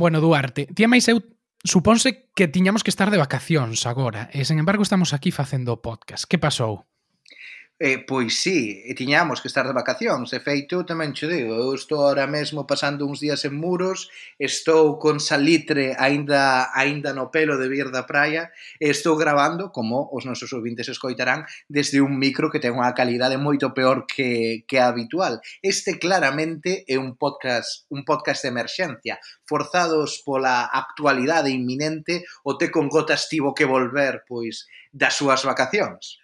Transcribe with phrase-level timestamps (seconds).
[0.00, 1.20] Bueno, Duarte, ti e máis eu
[1.60, 5.82] supónse que tiñamos que estar de vacacións agora, e sen embargo estamos aquí facendo o
[5.84, 6.24] podcast.
[6.24, 6.89] Que pasou?
[7.82, 10.28] Eh, pois sí, e tiñamos que estar de vacacións.
[10.36, 15.00] E feito, tamén che digo, eu estou ahora mesmo pasando uns días en muros, estou
[15.00, 20.28] con salitre aínda aínda no pelo de vir da praia, e estou gravando, como os
[20.28, 24.92] nosos ouvintes escoitarán, desde un micro que ten unha calidade moito peor que, que a
[24.92, 25.40] habitual.
[25.64, 29.16] Este claramente é un podcast un podcast de emerxencia,
[29.48, 36.19] forzados pola actualidade inminente o te con gotas tivo que volver pois das súas vacacións.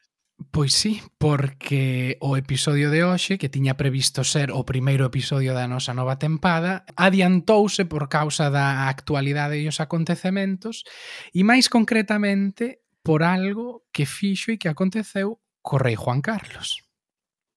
[0.50, 5.64] Pois sí, porque o episodio de hoxe, que tiña previsto ser o primeiro episodio da
[5.64, 10.84] nosa nova tempada, adiantouse por causa da actualidade e os acontecementos,
[11.32, 16.84] e máis concretamente por algo que fixo e que aconteceu co rei Juan Carlos.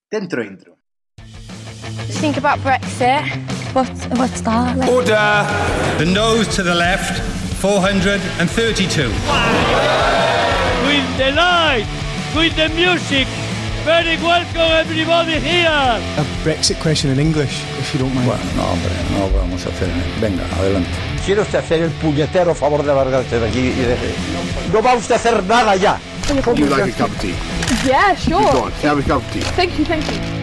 [0.08, 0.80] Dentro intro.
[2.16, 3.28] Think about Brexit.
[3.76, 4.76] What, what's that?
[4.80, 4.88] Like?
[4.88, 5.44] Order!
[6.00, 7.20] The nose to the left,
[7.60, 9.12] 432.
[9.28, 10.88] Wow.
[10.88, 11.99] With the light!
[12.34, 13.26] With the music.
[13.84, 15.68] Very welcome everybody here.
[15.68, 18.26] A Brexit question in English, if you don't mind.
[18.26, 19.88] Bueno, no, hombre, no vamos a hacer.
[20.20, 20.90] Venga, adelante.
[21.24, 23.96] ¿Quiere usted hacer el puñetero favor de largarse de aquí y de...
[24.72, 25.98] No va usted a hacer nada ya.
[26.56, 27.34] You like a cup of tea?
[27.84, 28.52] Yeah, sure.
[28.52, 29.40] Go on, have a cup of tea.
[29.56, 30.40] Thank you, thank you.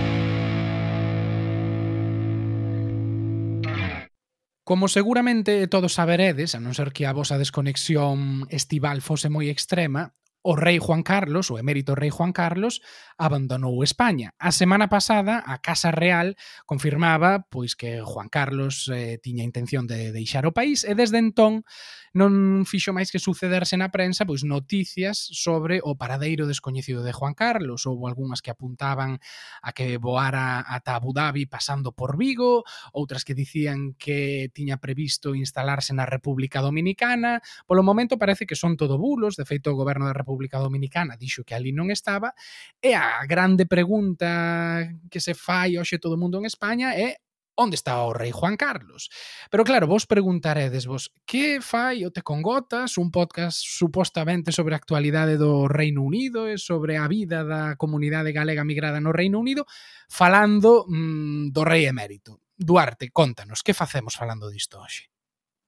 [4.63, 10.11] Como seguramente todos saberedes, a non ser que a vosa desconexión estival fose moi extrema,
[10.47, 12.79] o rei Juan Carlos, o emérito rei Juan Carlos,
[13.19, 14.31] abandonou España.
[14.39, 20.15] A semana pasada, a Casa Real confirmaba pois que Juan Carlos eh, tiña intención de
[20.15, 21.67] deixar o país e desde entón
[22.15, 27.35] non fixo máis que sucederse na prensa pois noticias sobre o paradeiro descoñecido de Juan
[27.35, 29.19] Carlos, ou algunhas que apuntaban
[29.59, 32.63] a que voara ata Abu Dhabi pasando por Vigo,
[32.95, 37.43] outras que dicían que tiña previsto instalarse na República Dominicana.
[37.67, 41.17] Polo momento parece que son todo bulos, de feito o goberno da República República Dominicana
[41.17, 42.29] dixo que ali non estaba,
[42.77, 47.17] e a grande pregunta que se fai hoxe todo o mundo en España é
[47.57, 49.09] onde está o rei Juan Carlos?
[49.49, 54.77] Pero claro, vos preguntaredes vos, que fai o Te con Gotas, un podcast supostamente sobre
[54.77, 59.41] a actualidade do Reino Unido e sobre a vida da comunidade galega migrada no Reino
[59.41, 59.65] Unido,
[60.05, 62.45] falando mm, do rei emérito.
[62.53, 65.09] Duarte, contanos, que facemos falando disto hoxe?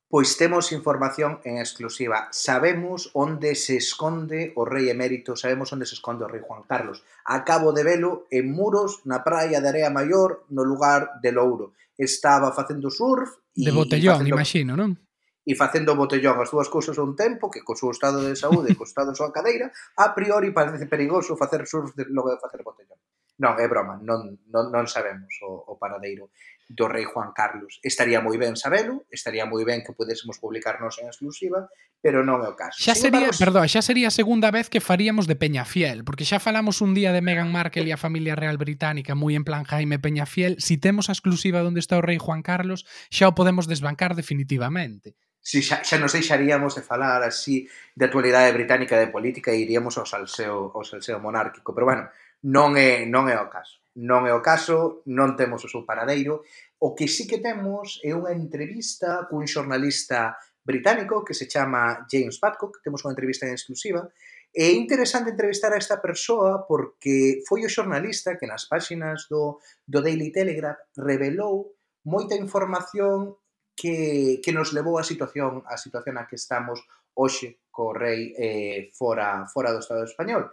[0.10, 2.34] Pois temos información en exclusiva.
[2.34, 7.06] Sabemos onde se esconde o rei emérito, sabemos onde se esconde o rei Juan Carlos.
[7.30, 11.78] Acabo de velo en Muros, na praia de Area Maior, no lugar de Louro.
[11.94, 13.38] Estaba facendo surf...
[13.54, 14.98] E, de botellón, facendo, imagino, non?
[15.46, 18.74] E facendo botellón as dúas cousas a un tempo, que co seu estado de saúde
[18.74, 22.42] e co estado da súa cadeira, a priori parece perigoso facer surf de, logo de
[22.42, 22.98] facer botellón.
[23.40, 26.28] Non, é broma, non, non, non sabemos o, o paradeiro
[26.70, 27.80] do rei Juan Carlos.
[27.82, 32.48] Estaría moi ben sabelo, estaría moi ben que pudésemos publicarnos en exclusiva, pero non é
[32.52, 32.78] o caso.
[32.78, 36.38] Xa sería, embargo, perdón, xa sería a segunda vez que faríamos de Peñafiel, porque xa
[36.38, 39.98] falamos un día de Meghan Markle e a familia real británica moi en plan Jaime
[39.98, 44.14] Peñafiel, si temos a exclusiva onde está o rei Juan Carlos, xa o podemos desbancar
[44.14, 45.18] definitivamente.
[45.42, 47.66] Si xa, xa nos deixaríamos de falar así
[47.98, 52.06] de actualidade británica de política e iríamos ao salseo, ao salseo monárquico, pero bueno,
[52.46, 53.84] Non é, non é o caso.
[54.00, 56.46] Non é o caso, non temos o seu paradeiro.
[56.80, 62.40] O que sí que temos é unha entrevista cun xornalista británico que se chama James
[62.40, 64.08] Badcock, temos unha entrevista en exclusiva,
[64.54, 70.02] É interesante entrevistar a esta persoa porque foi o xornalista que nas páxinas do, do
[70.02, 73.38] Daily Telegraph revelou moita información
[73.78, 76.82] que, que nos levou a situación a situación a que estamos
[77.14, 80.50] hoxe co rei eh, fora, fora do Estado español.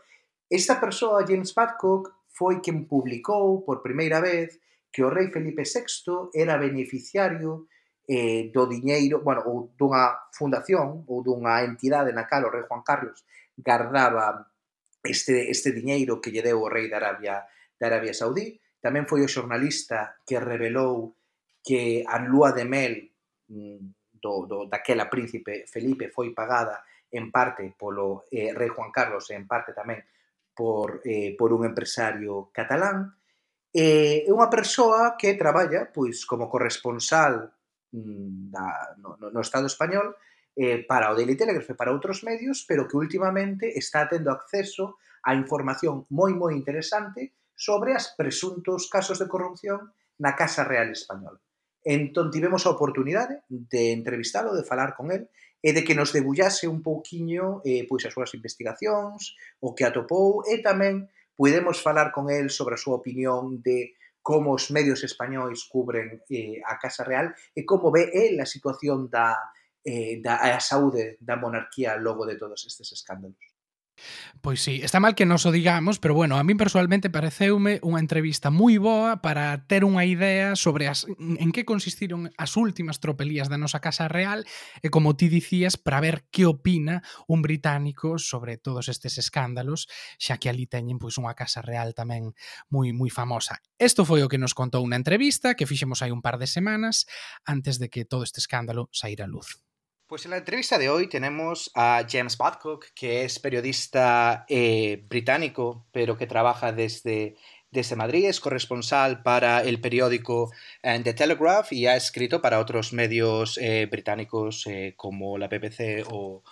[0.49, 4.61] Esta persoa, James Badcock, foi quen publicou por primeira vez
[4.93, 7.67] que o rei Felipe VI era beneficiario
[8.07, 12.87] eh, do diñeiro, bueno, ou dunha fundación ou dunha entidade na cal o rei Juan
[12.87, 13.27] Carlos
[13.59, 14.53] gardaba
[15.03, 17.43] este, este diñeiro que lle deu o rei da Arabia,
[17.75, 18.61] da Arabia Saudí.
[18.79, 21.19] Tamén foi o xornalista que revelou
[21.65, 22.95] que a lúa de mel
[23.51, 29.27] mm, do, do daquela príncipe Felipe foi pagada en parte polo eh, rei Juan Carlos
[29.31, 29.99] e en parte tamén
[30.57, 33.13] por, eh, por un empresario catalán,
[33.77, 37.53] e eh, unha persoa que traballa pois como corresponsal
[37.93, 40.17] mm, da, no, no Estado español
[40.57, 44.97] eh, para o Daily Telegraph e para outros medios, pero que últimamente está tendo acceso
[45.29, 51.37] a información moi moi interesante sobre as presuntos casos de corrupción na Casa Real Española.
[51.85, 55.29] Entón tivemos a oportunidade de entrevistalo, de falar con el,
[55.67, 60.47] e de que nos debullase un pouquiño eh, pois as súas investigacións, o que atopou
[60.47, 65.67] e tamén podemos falar con el sobre a súa opinión de como os medios españois
[65.67, 69.35] cubren eh, a Casa Real e como ve el a situación da,
[69.83, 73.56] eh, da a saúde da monarquía logo de todos estes escándalos.
[74.41, 77.99] Pois sí, está mal que nos o digamos, pero bueno, a min personalmente pareceume unha
[77.99, 83.51] entrevista moi boa para ter unha idea sobre as, en que consistiron as últimas tropelías
[83.51, 84.47] da nosa Casa Real
[84.85, 89.89] e, como ti dicías, para ver que opina un británico sobre todos estes escándalos,
[90.21, 92.37] xa que ali teñen pois unha Casa Real tamén
[92.71, 93.59] moi moi famosa.
[93.81, 97.09] Isto foi o que nos contou unha entrevista que fixemos hai un par de semanas
[97.43, 99.66] antes de que todo este escándalo saíra a luz.
[100.09, 105.85] Pues en la entrevista de hoy tenemos a James Badcock, que es periodista eh, británico,
[105.91, 107.35] pero que trabaja desde,
[107.73, 110.53] desde Madrid, es corresponsal para el periódico
[110.85, 116.45] eh, The Telegraph y ha escrito para otros medios eh, británicos como la BBC o,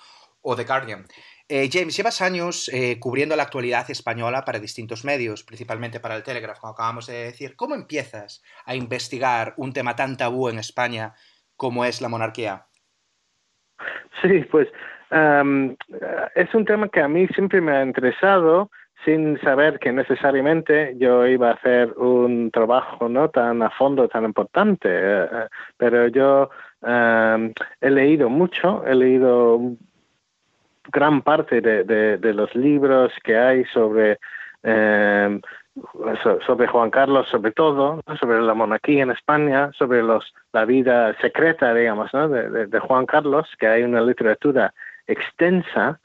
[0.57, 1.07] The Guardian.
[1.49, 2.69] James, llevas años
[2.99, 7.55] cubriendo la actualidad española para distintos medios, principalmente para el Telegraph, como acabamos de decir.
[7.55, 11.15] ¿Cómo empiezas a investigar un tema tan tabú en España
[11.57, 12.67] como es la monarquía?
[14.23, 14.69] Sí, pues
[15.11, 15.77] um,
[16.35, 18.71] es un tema que a mí siempre me ha interesado
[19.05, 24.25] sin saber que necesariamente yo iba a hacer un trabajo no tan a fondo tan
[24.25, 26.49] importante eh, pero yo
[26.81, 29.61] um, he leído mucho he leído
[30.91, 34.19] gran parte de, de, de los libros que hay sobre
[34.63, 35.41] eh,
[36.47, 41.75] sobre Juan Carlos, sobre todo, sobre la monarquía en España, sobre los, la vida secreta,
[41.75, 44.73] digamos, de, de Juan Carlos, que hay una literatura
[45.07, 46.01] extensa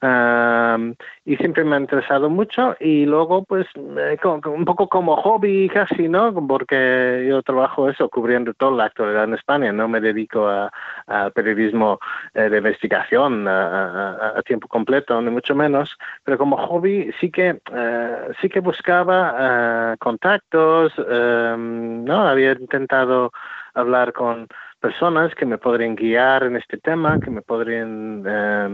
[0.00, 5.68] Um, y siempre me ha interesado mucho y luego pues eh, un poco como hobby
[5.68, 6.32] casi, ¿no?
[6.46, 10.70] Porque yo trabajo eso, cubriendo toda la actualidad en España, no me dedico a,
[11.08, 11.98] a periodismo
[12.34, 17.60] eh, de investigación a, a, tiempo completo, ni mucho menos, pero como hobby sí que,
[17.72, 22.20] uh, sí que buscaba uh, contactos, um, ¿no?
[22.28, 23.32] Había intentado
[23.74, 24.46] hablar con
[24.80, 28.68] personas que me podrían guiar en este tema, que me podrían eh,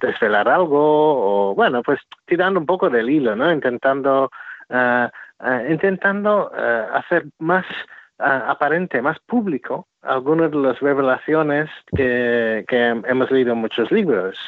[0.00, 3.50] desvelar algo, o bueno, pues tirando un poco del hilo, ¿no?
[3.52, 4.30] Intentando,
[4.70, 5.08] uh,
[5.44, 7.64] uh, intentando uh, hacer más
[8.18, 14.38] aparente, más público algunas de las revelaciones que, que hemos leído en muchos libros.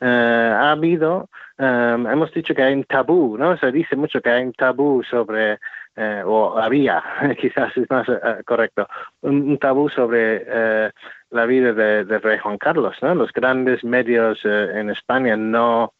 [0.00, 3.56] ha habido, um, hemos dicho que hay un tabú, ¿no?
[3.56, 5.58] Se dice mucho que hay un tabú sobre
[5.96, 7.02] eh, o había,
[7.40, 8.88] quizás es más uh, correcto,
[9.20, 10.90] un, tabú sobre uh,
[11.30, 12.96] la vida de, rey Juan Carlos.
[13.00, 13.14] ¿no?
[13.14, 15.92] Los grandes medios uh, en España no,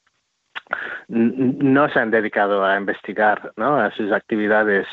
[1.09, 3.77] no se han dedicado a investigar ¿no?
[3.77, 4.89] a sus actividades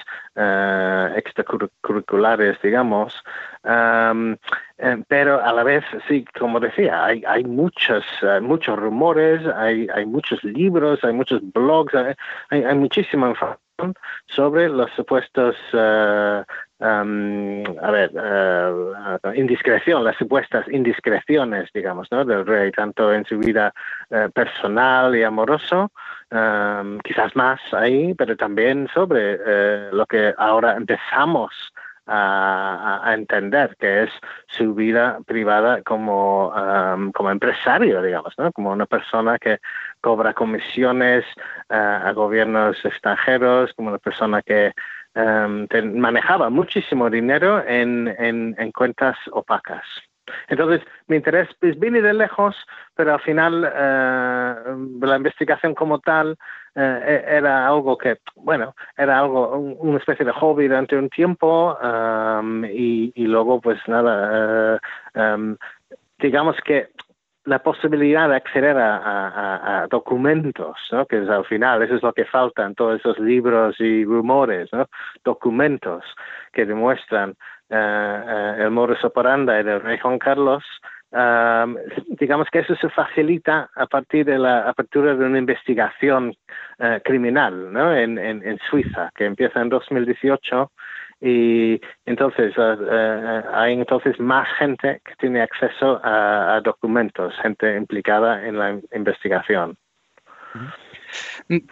[1.15, 3.21] extracurriculares, digamos,
[3.63, 8.03] pero a la vez, sí, como decía, hay, hay muchos,
[8.41, 12.15] muchos rumores, hay, hay muchos libros, hay muchos blogs, hay,
[12.63, 13.70] hay muchísima información
[14.27, 16.43] sobre los supuestos, uh,
[16.79, 22.25] a ver, uh, indiscreción, las supuestas indiscreciones, digamos, ¿no?
[22.25, 23.73] del rey, tanto en su vida
[24.09, 25.91] uh, personal y amoroso,
[26.31, 31.51] um, quizás más ahí, pero también sobre lo que ahora empezamos
[32.07, 34.09] a, entender, que es
[34.47, 38.51] su vida privada como, um, como empresario, digamos, ¿no?
[38.51, 39.59] como una persona que
[40.01, 41.23] cobra comisiones
[41.69, 44.73] uh, a gobiernos extranjeros, como una persona que
[45.15, 49.85] um, manejaba muchísimo dinero en, en, en cuentas opacas.
[50.47, 52.55] Entonces, mi interés pues, viene de lejos,
[52.95, 54.55] pero al final eh,
[55.01, 56.37] la investigación como tal
[56.75, 61.77] eh, era algo que, bueno, era algo, un, una especie de hobby durante un tiempo
[61.81, 64.79] um, y, y, luego, pues nada,
[65.15, 65.57] uh, um,
[66.19, 66.89] digamos que
[67.45, 71.05] la posibilidad de acceder a, documentos, ¿no?
[71.05, 74.69] que es al final, eso es lo que falta en todos esos libros y rumores,
[74.71, 74.87] ¿no?
[75.23, 76.03] documentos
[76.53, 77.31] que demuestran
[77.69, 80.63] uh, uh, el modus operandi del rey Juan Carlos,
[81.13, 81.75] Uh,
[82.17, 86.33] digamos que eso se facilita a partir de la apertura de una investigación
[86.79, 87.93] uh, criminal ¿no?
[87.93, 90.71] en, Suiza, que empieza en 2018
[91.21, 98.47] y entonces uh, hay entonces más gente que tiene acceso a, a, documentos, gente implicada
[98.47, 99.77] en la investigación.
[100.55, 100.73] Uh -huh.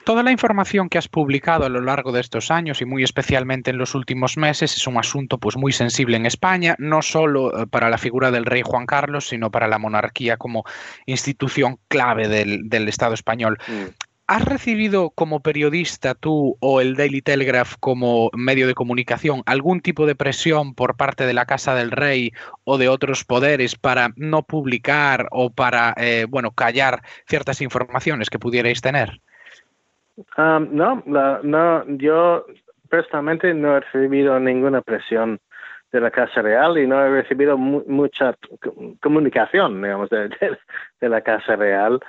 [0.04, 3.72] Toda la información que has publicado a lo largo de estos años y muy especialmente
[3.72, 7.68] en los últimos meses es un asunto pues muy sensible en España, no solo eh,
[7.68, 10.64] para la figura del rey Juan Carlos, sino para la monarquía como
[11.06, 13.58] institución clave del, del Estado español.
[13.68, 14.09] Mm.
[14.30, 20.06] ¿Has recibido como periodista tú o el Daily Telegraph como medio de comunicación algún tipo
[20.06, 22.32] de presión por parte de la Casa del Rey
[22.64, 28.38] o de otros poderes para no publicar o para, eh, bueno, callar ciertas informaciones que
[28.38, 29.20] pudierais tener?
[30.38, 31.02] Um, no,
[31.42, 32.46] no, yo
[32.88, 35.40] personalmente no he recibido ninguna presión
[35.92, 38.36] de la Casa Real y no he recibido mu mucha
[39.02, 40.30] comunicación, digamos, de,
[41.02, 42.00] la Casa Real.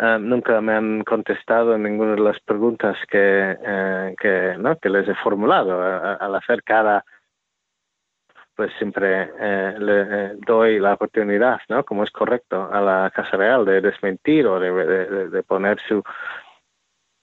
[0.00, 4.76] Um, nunca me han contestado ninguna de las preguntas que, uh, que, ¿no?
[4.78, 7.04] que les he formulado al hacer cada
[8.58, 11.84] pues siempre eh, le eh, doy la oportunidad, ¿no?
[11.84, 16.02] Como es correcto, a la Casa Real de desmentir o de, de, de poner su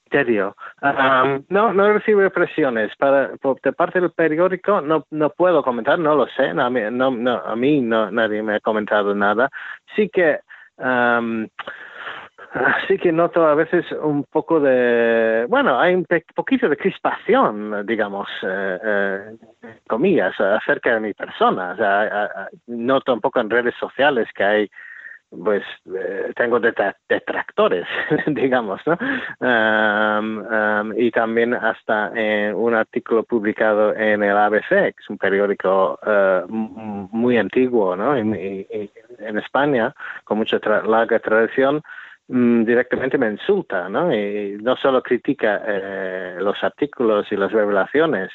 [0.06, 0.56] criterio.
[0.82, 2.96] Um, no, no recibo presiones.
[2.96, 6.54] Para, por, de parte del periódico no, no puedo comentar, no lo sé.
[6.54, 9.50] No, no, no, a mí no, nadie me ha comentado nada.
[9.94, 10.40] Sí que...
[10.78, 11.50] Um,
[12.88, 18.30] Sí que noto a veces un poco de, bueno, hay un poquito de crispación, digamos,
[18.44, 21.72] eh, eh, comillas, acerca de mi persona.
[21.72, 24.70] O sea, noto un poco en redes sociales que hay,
[25.30, 27.86] pues, eh, tengo detractores,
[28.28, 28.98] digamos, ¿no?
[29.42, 35.18] Um, um, y también hasta en un artículo publicado en el ABC, que es un
[35.18, 38.16] periódico uh, muy antiguo, ¿no?
[38.16, 39.94] En, en España,
[40.24, 41.84] con mucha tra larga tradición,
[42.28, 44.14] directamente me insulta, ¿no?
[44.14, 48.32] Y no solo critica eh, los artículos y las revelaciones,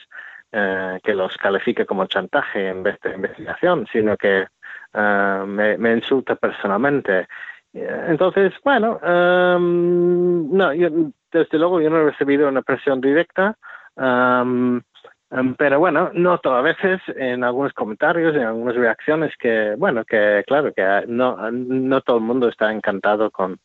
[0.52, 4.46] eh, que los califica como chantaje en vez de investigación, sino que
[4.94, 7.28] uh, me, insulta personalmente.
[7.72, 10.88] Entonces, bueno, um, no, yo,
[11.30, 13.56] desde luego yo no he recibido una presión directa,
[13.94, 14.80] um,
[15.30, 20.42] um, pero bueno, noto a veces en algunos comentarios, en algunas reacciones que, bueno, que
[20.48, 23.60] claro, que no todo el mundo está encantado con,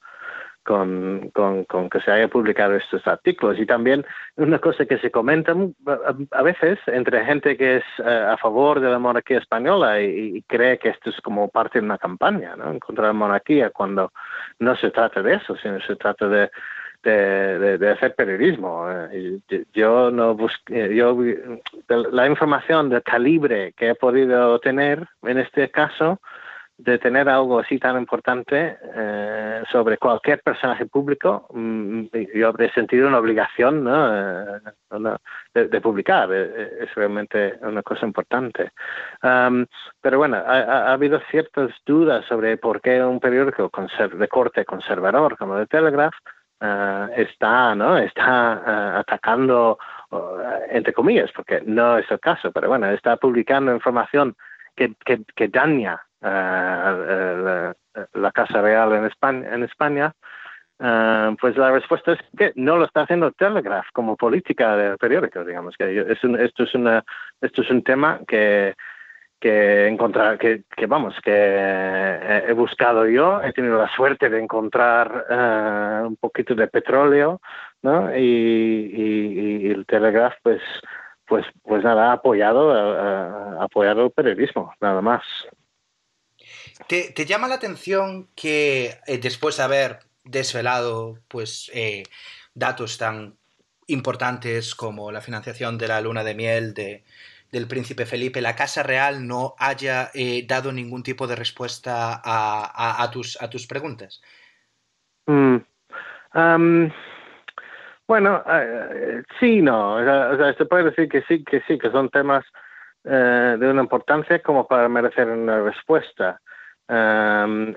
[0.65, 3.57] con, con, con, que se haya publicado estos artículos.
[3.59, 4.05] Y también
[4.35, 5.55] una cosa que se comenta
[6.31, 10.77] a, veces entre gente que es uh, a favor de la monarquía española y, cree
[10.77, 12.71] que esto es como parte de una campaña ¿no?
[12.71, 14.11] en contra de la monarquía, cuando
[14.59, 16.49] no se trata de eso, sino se trata de,
[17.03, 18.87] de, de, de hacer periodismo.
[19.11, 19.39] Eh,
[19.73, 21.17] yo no busqué, yo
[21.87, 26.19] la información de calibre que he podido tener en este caso
[26.77, 33.07] de tener algo así tan importante eh, sobre cualquier personaje público, mm, yo he sentido
[33.07, 34.55] una obligación ¿no?
[34.57, 34.59] Eh,
[35.53, 36.29] de, publicar.
[36.33, 38.71] Eh, es realmente una cosa importante.
[39.23, 39.65] Um,
[40.01, 43.71] pero bueno, ha, ha, habido ciertas dudas sobre por qué un periódico
[44.17, 46.15] de corte conservador como The Telegraph
[46.61, 47.97] uh, está, ¿no?
[47.97, 48.61] está
[48.95, 49.77] uh, atacando,
[50.11, 50.17] uh,
[50.69, 54.35] entre comillas, porque no es el caso, pero bueno, está publicando información
[54.75, 54.93] que,
[55.35, 57.75] que daña la,
[58.13, 60.13] la, Casa Real en España, en España
[60.77, 65.75] pues la respuesta es que no lo está haciendo Telegraph como política del periódico, digamos
[65.77, 67.03] que es esto es una
[67.41, 68.75] esto es un tema que
[69.39, 76.07] que encontrar que, vamos que he buscado yo he tenido la suerte de encontrar uh,
[76.07, 77.41] un poquito de petróleo
[77.81, 80.61] no y, y, el Telegraph pues
[81.27, 85.23] pues pues nada apoyado ha apoyado el periodismo nada más
[86.87, 92.03] ¿Te, llama la atención que eh, después de haber desvelado pues, eh,
[92.53, 93.35] datos tan
[93.87, 97.03] importantes como la financiación de la luna de miel de,
[97.51, 103.03] del príncipe Felipe, la Casa Real no haya eh, dado ningún tipo de respuesta a,
[103.03, 104.21] a, tus, a tus preguntas?
[105.27, 105.57] Mm.
[108.07, 109.95] Bueno, uh, sí, no.
[109.95, 110.03] O
[110.37, 112.45] sea, se puede decir que sí, que sí, que son temas
[113.05, 116.39] uh, de una importancia como para merecer una respuesta.
[116.87, 117.73] Um,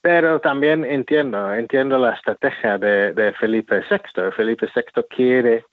[0.00, 4.30] pero también entiendo, entiendo la estrategia de, Felipe VI.
[4.36, 5.64] Felipe VI quiere,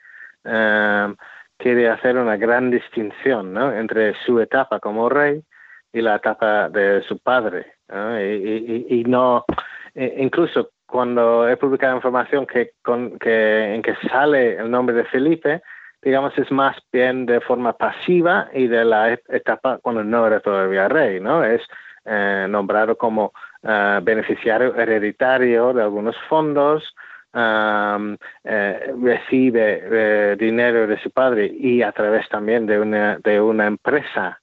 [0.44, 1.16] um,
[1.58, 3.72] quiere hacer una gran distinción ¿no?
[3.72, 5.44] entre su etapa como rey
[5.92, 7.74] y la etapa de su padre.
[7.88, 9.46] y, no,
[9.94, 15.06] e, incluso cuando he publicado información que, con, que, en que sale el nombre de
[15.06, 15.62] Felipe,
[16.04, 20.88] digamos, es más bien de forma pasiva y de la etapa cuando no era todavía
[20.88, 21.44] rey, ¿no?
[21.44, 21.62] Es
[22.06, 23.34] eh, nombrado como
[23.64, 26.94] uh, beneficiario hereditario de algunos fondos,
[27.36, 33.66] eh, recibe eh, dinero de su padre y a través también de una, de una
[33.66, 34.40] empresa,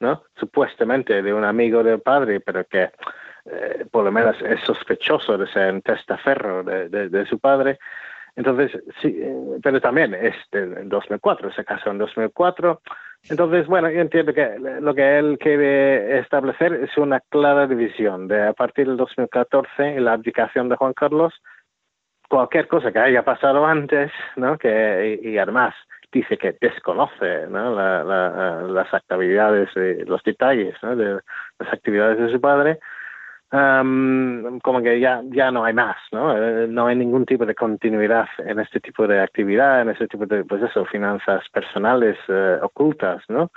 [0.00, 0.24] ¿no?
[0.34, 2.90] Supuestamente de un amigo del padre, pero que
[3.44, 7.78] eh, por lo menos es sospechoso de ser un testaferro de, de su padre.
[8.36, 8.70] Entonces,
[9.00, 12.80] sí, eh, pero también es en 2004, se casó en 2004.
[13.28, 18.48] Entonces, bueno, yo entiendo que lo que él quiere establecer es una clara división de
[18.48, 21.34] a partir del 2014 y la abdicación de Juan Carlos,
[22.28, 24.58] cualquier cosa que haya pasado antes, ¿no?
[24.58, 25.74] Que, y, y además
[26.12, 27.74] dice que desconoce ¿no?
[27.74, 29.70] la, la, las actividades,
[30.06, 30.94] los detalles ¿no?
[30.94, 31.20] de
[31.58, 32.78] las actividades de su padre,
[33.52, 36.36] um, como que ya, ya no hay más, ¿no?
[36.36, 40.26] Eh, no hay ningún tipo de continuidad en este tipo de actividad, en este tipo
[40.26, 43.50] de, pues eso, finanzas personales uh, ocultas, ¿no?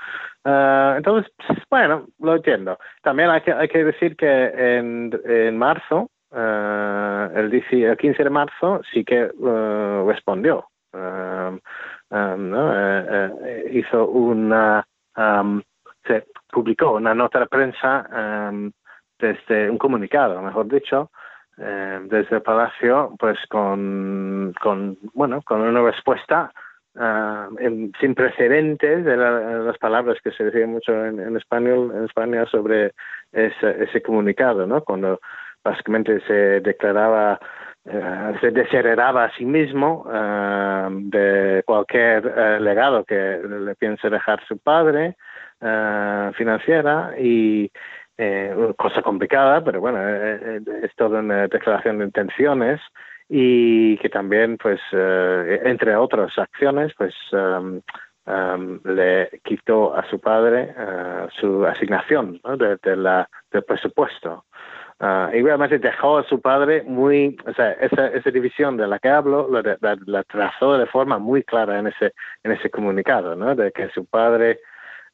[0.44, 1.32] Uh, entonces,
[1.70, 2.78] bueno, lo entiendo.
[3.02, 4.28] También hay que, hay que decir que
[4.78, 9.30] en, en marzo, uh, el, 10, el 15 de marzo, sí que
[10.06, 10.68] respondió.
[10.94, 11.60] Um,
[12.10, 12.72] ¿no?
[13.72, 14.86] hizo una...
[15.18, 15.62] Um,
[16.08, 18.08] se publicó una nota de prensa
[19.20, 21.12] desde un comunicado, mejor dicho,
[21.58, 24.54] eh, desde el Palacio, pues con,
[25.14, 26.52] bueno, con una respuesta
[26.96, 27.56] uh,
[28.00, 32.46] sin precedentes de la, las palabras que se decían mucho en, en, español en España
[32.48, 32.94] sobre
[33.32, 34.84] ese, ese comunicado, ¿no?
[34.84, 35.20] Cuando
[35.64, 37.40] básicamente se declaraba
[37.88, 44.44] Uh, se desheredaba a sí mismo uh, de cualquier uh, legado que le piense dejar
[44.48, 45.16] su padre
[46.36, 47.72] financiera y
[48.18, 52.80] eh, cosa complicada, pero bueno, eh, eh, es toda una declaración de intenciones
[53.28, 57.82] y que también, pues, entre otras acciones, pues, um,
[58.28, 60.74] um, le quitó a su padre
[61.40, 62.56] su asignación ¿no?
[62.56, 64.46] de, de la, del presupuesto.
[64.98, 68.98] Uh, y realmente dejó a su padre muy, o sea, esa, esa división de la
[68.98, 73.36] que hablo la, la, la, trazó de forma muy clara en ese, en ese comunicado,
[73.36, 73.56] ¿no?
[73.56, 74.62] De que su padre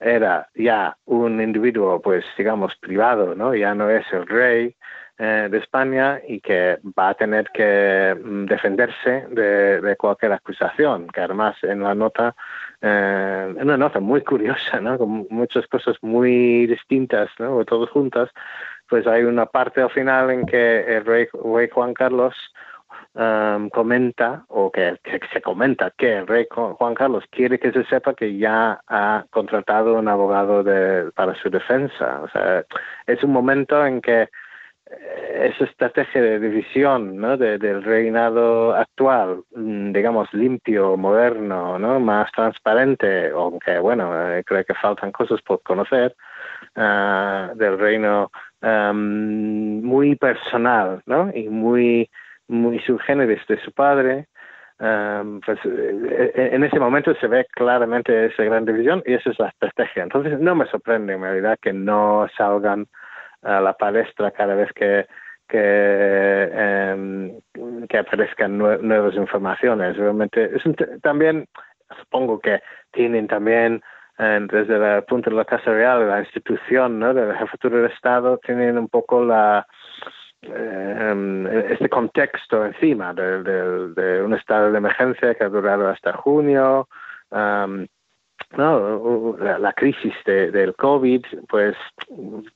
[0.02, 3.54] era ya un individuo, pues digamos, privado, ¿no?
[3.56, 4.76] Ya no es el rey
[5.20, 11.22] eh, de España y que va a tener que mm, defenderse de, cualquier acusación, que
[11.22, 12.36] además en la nota,
[12.82, 14.98] eh, una nota muy curiosa, ¿no?
[14.98, 17.64] Con muchas cosas muy distintas, ¿no?
[17.66, 18.30] Todas juntas,
[18.90, 21.28] pues hay una parte al final en que el rey
[21.72, 22.36] Juan Carlos
[23.14, 27.84] um, comenta o que, que, se comenta que el rey Juan Carlos quiere que se
[27.86, 32.22] sepa que ya ha contratado un abogado de, para su defensa.
[32.22, 32.66] O sea,
[33.08, 34.30] es un momento en que
[34.92, 37.38] eh, esa estrategia de división ¿no?
[37.38, 42.00] de, del reinado actual, mm, digamos, limpio, moderno, ¿no?
[42.00, 46.16] más transparente, aunque, bueno, eh, creo que faltan cosas por conocer,
[46.76, 48.32] uh, del reino
[48.62, 51.32] um, muy personal ¿no?
[51.34, 52.10] y muy
[52.52, 54.28] muy subgéneres de su padre,
[54.80, 59.32] um, pues eh, eh, en ese momento se ve claramente esa gran división y esa
[59.32, 60.04] es la estrategia.
[60.04, 62.88] Entonces no me sorprende en realidad que no salgan
[63.42, 65.08] a la palestra cada vez que
[65.48, 69.98] que, um, que aparezcan nuevas informaciones.
[69.98, 71.46] Realmente es un también
[72.00, 72.62] supongo que
[72.92, 73.82] tienen también
[74.18, 77.14] eh, desde el punto de la Casa Real, la institución ¿no?
[77.14, 79.66] de la jefatura de Estado, tienen un poco la
[80.44, 83.44] eh, este contexto encima de,
[83.94, 86.88] de, un estado de emergencia que ha durado hasta junio,
[87.30, 87.86] um,
[88.58, 91.76] no, la, crisis de, del COVID, pues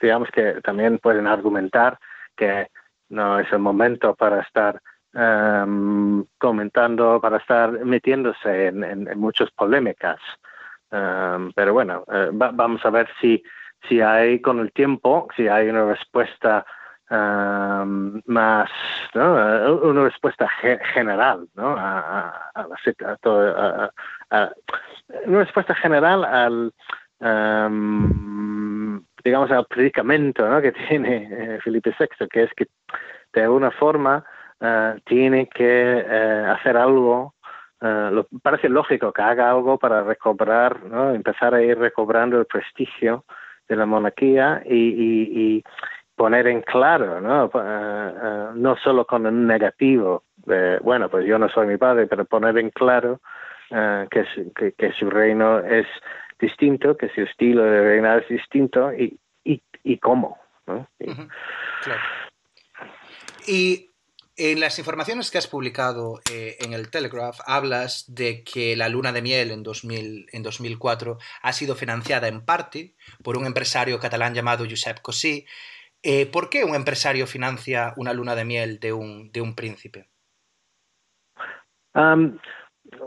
[0.02, 2.00] digamos que también pueden argumentar
[2.36, 2.70] que
[3.10, 4.82] no es el momento para estar
[5.14, 10.20] um, comentando, para estar metiéndose en, en, muchas polémicas.
[10.90, 13.44] Um, pero bueno, va, vamos a ver si,
[13.88, 16.66] si hay con el tiempo, si hay una respuesta
[17.10, 18.70] más,
[19.14, 19.80] ¿no?
[19.84, 21.76] una respuesta ge general, ¿no?
[21.78, 22.00] A,
[22.54, 23.92] a, a, a todo,
[25.26, 26.74] una respuesta general al,
[29.24, 30.62] digamos, al predicamento ¿no?
[30.62, 32.68] que tiene eh, Felipe VI, que es que
[33.34, 34.24] de alguna forma
[34.62, 36.06] uh, tiene que
[36.50, 37.36] hacer algo
[37.82, 41.14] Uh, lo, parece lógico que haga algo para recobrar, ¿no?
[41.14, 43.26] empezar a ir recobrando el prestigio
[43.68, 45.64] de la monarquía y, y
[46.16, 47.46] poner en claro, ¿no?
[47.54, 52.08] Uh, uh, no solo con un negativo, de, bueno, pues yo no soy mi padre,
[52.08, 53.20] pero poner en claro
[53.72, 55.88] uh, que, su reino es
[56.40, 60.38] distinto, que su estilo de reinar es distinto y, y, y cómo.
[60.68, 60.88] ¿no?
[60.98, 62.02] Claro.
[63.46, 63.92] y
[64.38, 69.14] en las informaciones que has publicado eh, en el Telegraph hablas de que la luna
[69.14, 74.34] de miel en, 2000, en 2004 ha sido financiada en parte por un empresario catalán
[74.34, 75.46] llamado Josep Cosí,
[76.06, 80.08] eh, ¿Por qué un empresario financia una luna de miel de un, de un príncipe?
[81.96, 82.38] Um,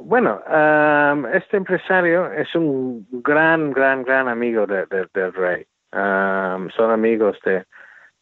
[0.02, 5.64] bueno, um, este empresario es un gran, gran, gran amigo de, de, del rey.
[5.92, 7.64] Um, son amigos de,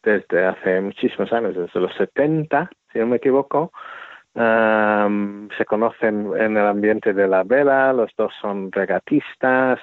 [0.03, 3.71] desde hace muchísimos años, desde los 70, si no me equivoco.
[4.35, 9.79] se conocen en el ambiente de la vela, los dos son regatistas,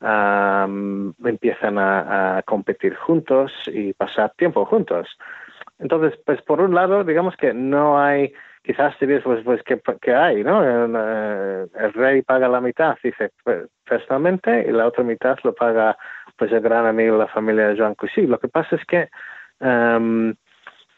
[0.00, 5.08] um, empiezan a, a, competir juntos y pasar tiempo juntos.
[5.78, 8.32] Entonces, pues por un lado, digamos que no hay,
[8.62, 10.42] quizás dices, pues, pues ¿qué, qué hay?
[10.42, 10.62] ¿no?
[10.62, 15.96] El, eh, rey paga la mitad, dice, pues, personalmente, y la otra mitad lo paga
[16.36, 18.26] pues el gran amigo de la familia de Joan Cusi.
[18.26, 19.08] Lo que pasa es que
[19.60, 20.34] um,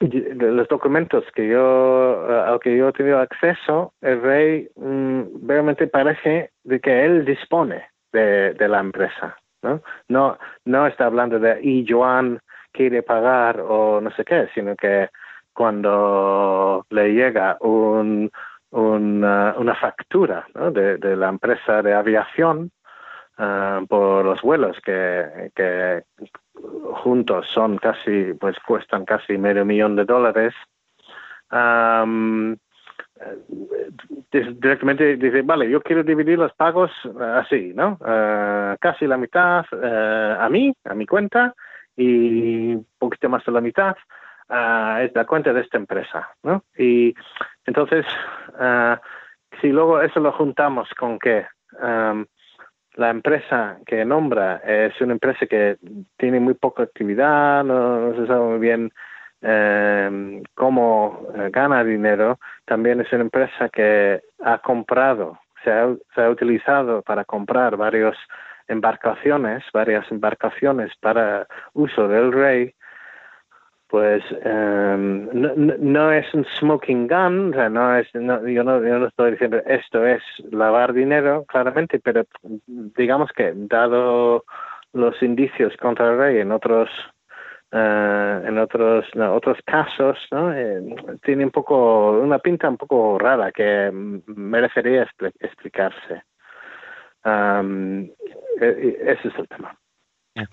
[0.00, 6.50] los documentos que yo al que yo he tenido acceso, el rey mm, realmente parece
[6.64, 9.82] de que él dispone de, la empresa, ¿no?
[10.64, 12.40] No, está hablando de y Joan
[12.72, 15.08] quiere pagar o no sé qué, sino que
[15.52, 18.30] cuando le llega un,
[18.70, 22.70] una, una factura de, la empresa de aviación
[23.38, 26.04] uh, por los vuelos que, que
[27.02, 30.54] juntos son casi, pues cuestan casi medio millón de dólares,
[31.50, 32.56] um,
[34.30, 36.90] directamente dice, vale, yo quiero dividir los pagos
[37.36, 37.98] así, ¿no?
[38.00, 41.54] Uh, casi la mitad uh, a mí, a mi cuenta,
[41.96, 43.96] y un poquito más de la mitad
[44.50, 46.64] uh, es la cuenta de esta empresa, ¿no?
[46.76, 47.14] Y
[47.64, 48.06] entonces,
[49.60, 51.46] si luego eso lo juntamos con que
[51.82, 52.24] um,
[52.94, 55.78] la empresa que nombra es una empresa que
[56.16, 58.90] tiene muy poca actividad, no, no se sabe muy bien
[59.42, 67.24] eh, cómo gana dinero, también es una empresa que ha comprado, se ha, utilizado para
[67.24, 68.16] comprar varias
[68.68, 72.74] embarcaciones, varias embarcaciones para uso del rey,
[73.88, 79.30] pues um, no, es un smoking gun, no es, no, yo, no, yo no estoy
[79.32, 82.24] diciendo esto es lavar dinero, claramente, pero
[82.66, 84.44] digamos que dado
[84.92, 86.90] los indicios contra el rey en otros
[87.72, 90.52] uh, en otros no, otros casos, ¿no?
[90.52, 90.82] Eh,
[91.22, 96.22] tiene un poco una pinta un poco rara que merecería expl explicarse.
[97.24, 98.08] Um,
[98.60, 99.76] ese es el tema.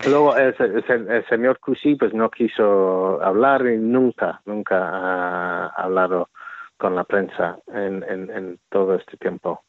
[0.04, 6.30] Luego el, el, el, señor Cusi pues no quiso hablar y nunca, nunca ha hablado
[6.76, 9.62] con la prensa en, en, en todo este tiempo.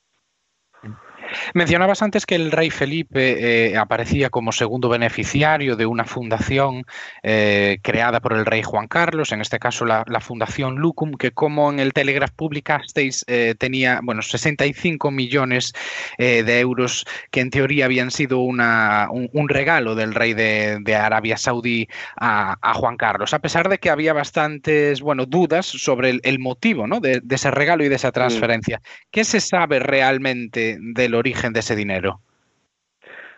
[1.54, 6.86] Mencionabas antes que el rey Felipe eh, aparecía como segundo beneficiario de una fundación
[7.24, 11.32] eh, creada por el rey Juan Carlos, en este caso la, la Fundación Lucum, que
[11.32, 15.74] como en el Telegraph publicasteis eh, tenía bueno, 65 millones
[16.18, 20.96] de euros que en teoría habían sido una, un, un, regalo del rey de, de
[20.96, 21.88] Arabia Saudí
[22.18, 26.40] a, a, Juan Carlos, a pesar de que había bastantes bueno, dudas sobre el, el
[26.40, 27.00] motivo ¿no?
[27.00, 28.82] de, de, ese regalo y de esa transferencia.
[29.12, 32.20] ¿Qué se sabe realmente del origen de ese dinero?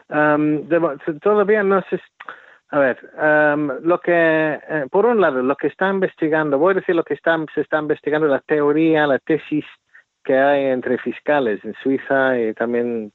[0.09, 0.67] Um,
[1.21, 1.99] todavía no se...
[2.71, 2.99] A ver,
[3.81, 7.15] lo que, eh, por un lado, lo que está investigando, voy a decir lo que
[7.15, 9.65] está, se está investigando, la teoría, la tesis
[10.23, 13.11] que hay entre fiscales en Suiza y también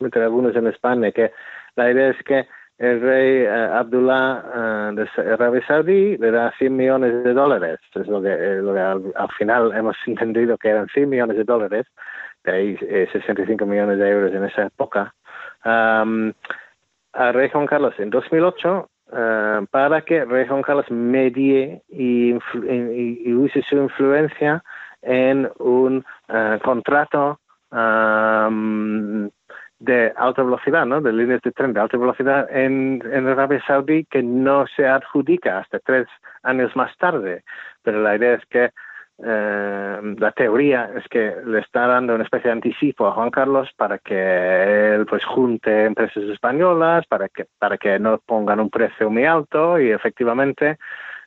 [0.00, 1.30] entre algunos en España, que
[1.76, 6.76] la idea es que el rey uh, Abdullah uh, de Arabia Saudí le da 100
[6.76, 7.78] millones de dólares.
[7.94, 11.44] Es lo que, eh, lo al, al, final hemos entendido que eran 100 millones de
[11.44, 11.86] dólares
[12.44, 15.14] de ahí eh, 65 millones de euros en esa época,
[15.64, 16.32] um,
[17.12, 23.22] a Rey Juan Carlos en 2008 uh, para que Rey Juan Carlos medie y, y,
[23.24, 24.62] y use su influencia
[25.02, 27.38] en un uh, contrato
[27.70, 29.30] um,
[29.78, 31.00] de alta velocidad, ¿no?
[31.00, 35.58] de líneas de tren de alta velocidad en, en Arabia Saudí que no se adjudica
[35.58, 36.06] hasta tres
[36.42, 37.44] años más tarde.
[37.82, 38.70] Pero la idea es que
[39.22, 43.70] eh, la teoría es que le está dando una especie de anticipo a Juan Carlos
[43.76, 49.08] para que él pues junte empresas españolas, para que, para que no pongan un precio
[49.10, 50.78] muy alto y efectivamente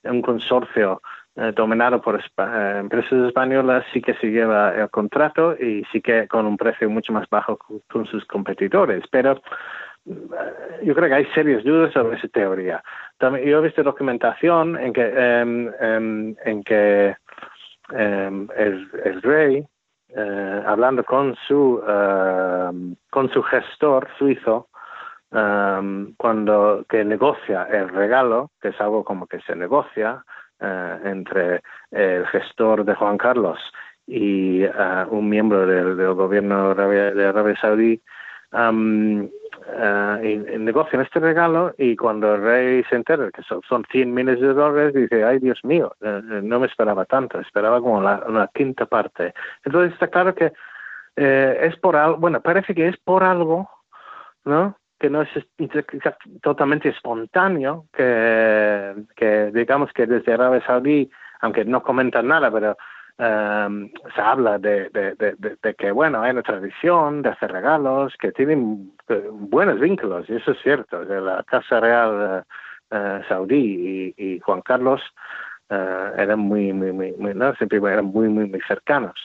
[0.04, 1.02] un consorcio
[1.38, 6.28] eh, dominado por eh, empresas españolas sí que se lleva el contrato y sí que
[6.28, 9.06] con un precio mucho más bajo con sus competidores.
[9.10, 9.42] Pero
[10.08, 12.84] eh, yo creo que hay serias dudas sobre esa teoría.
[13.18, 17.16] También, yo he visto documentación en que, eh, en que
[17.94, 19.66] eh, el, el, rey,
[20.10, 24.70] eh, hablando con su, uh, con su gestor suizo,
[25.32, 30.24] um, cuando que negocia el regalo, que es algo como que se negocia
[30.60, 33.60] uh, entre el gestor de Juan Carlos
[34.06, 34.64] y
[35.10, 38.02] un miembro del, gobierno de Arabia, Saudí,
[39.58, 44.14] uh, y, negocian este regalo y cuando el rey se entera que son, son 100
[44.14, 48.24] millones de dólares, dice, ay Dios mío, uh, no me esperaba tanto, esperaba como la,
[48.28, 49.34] una quinta parte.
[49.64, 50.54] Entonces está claro que
[51.16, 53.70] eh, es por algo, bueno, parece que es por algo,
[54.46, 54.78] ¿no?
[55.00, 55.30] que no es
[56.42, 61.10] totalmente espontáneo, que, que digamos que desde Arabia Saudí,
[61.42, 62.78] aunque no comentan nada, pero
[63.20, 68.32] Um, se habla de, de, de, que, bueno, hay una tradición de hacer regalos, que
[68.32, 71.04] tienen uh, buenos vínculos, y eso es cierto.
[71.04, 72.46] La Casa Real
[72.92, 75.02] uh, uh, Saudí y, y, Juan Carlos
[75.70, 79.16] eran muy, muy, muy, muy, no, siempre eran muy, muy, muy cercanos.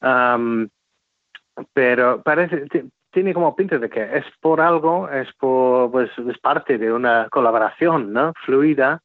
[0.00, 0.68] Um,
[1.74, 2.64] pero parece,
[3.10, 7.28] tiene como pinta de que es por algo, es por, pues, es parte de una
[7.30, 8.32] colaboración, ¿no?
[8.46, 9.02] Fluida,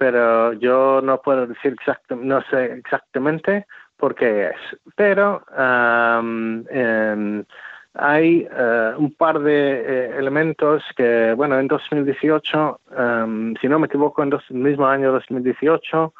[0.00, 3.66] pero yo no puedo decir exactamente, no sé exactamente
[3.98, 4.56] por qué es.
[4.96, 6.64] Pero um,
[7.92, 13.88] hay uh, un par de eh, elementos que, bueno, en 2018, um, si no me
[13.88, 16.14] equivoco, en el mismo año 2018,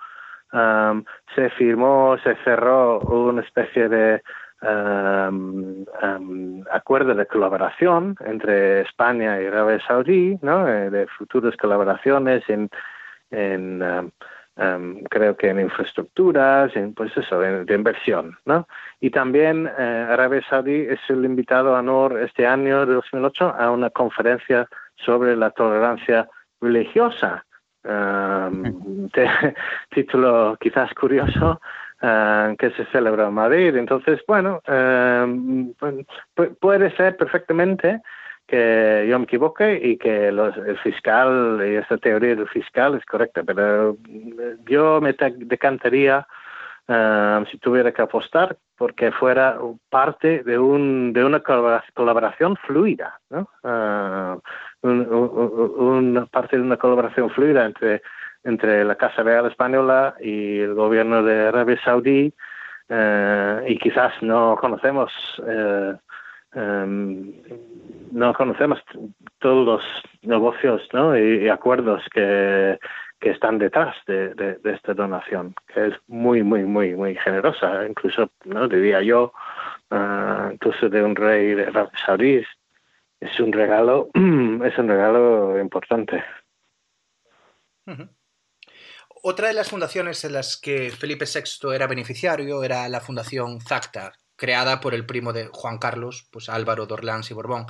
[0.53, 1.03] um,
[1.35, 4.23] se firmó, se cerró una especie de
[4.61, 5.87] um,
[6.71, 10.69] acuerdo de colaboración entre España y Arabia Saudí, ¿no?
[10.69, 12.69] Eh, de futuras colaboraciones en,
[13.31, 14.11] en um,
[14.57, 18.67] um, creo que en infraestructuras, en pues eso, en, de inversión, ¿no?
[19.01, 23.71] Y también eh, Arabia Saudí es el invitado a honor este año de 2008 a
[23.71, 26.29] una conferencia sobre la tolerancia
[26.61, 27.45] religiosa.
[27.83, 29.27] Um, de,
[29.91, 31.59] título quizás curioso,
[32.03, 33.75] uh, que se celebra en Madrid.
[33.75, 35.73] Entonces, bueno, um,
[36.35, 38.03] pu puede ser perfectamente
[38.51, 43.05] que yo me equivoque y que los, el fiscal y esta teoría del fiscal es
[43.05, 43.97] correcta, pero
[44.69, 46.27] yo me decantaría
[46.89, 49.57] uh, si tuviera que apostar porque fuera
[49.89, 53.49] parte de un de una colaboración fluida, ¿no?
[53.63, 54.41] Uh,
[54.83, 58.03] un, un, parte de una colaboración fluida entre
[58.43, 62.35] entre la Casa Real Española y el gobierno de Arabia Saudí
[62.89, 65.13] uh, y quizás no conocemos
[66.55, 67.33] um,
[68.13, 68.81] no conocemos
[69.39, 69.83] todos los
[70.23, 71.17] negocios ¿no?
[71.17, 72.79] y, acuerdos que,
[73.21, 78.67] están detrás de, esta donación, que es muy, muy, muy, muy generosa, incluso, ¿no?
[78.67, 79.33] diría yo,
[79.91, 82.43] uh, incluso de un rey de Arabia Saudí.
[83.21, 86.25] Es un regalo, es un regalo importante.
[89.23, 94.13] Otra de las fundaciones en las que Felipe VI era beneficiario era la Fundación Zacta,
[94.41, 97.67] creada por el primo de Juan Carlos, pues Álvaro de Orleans y Borbón.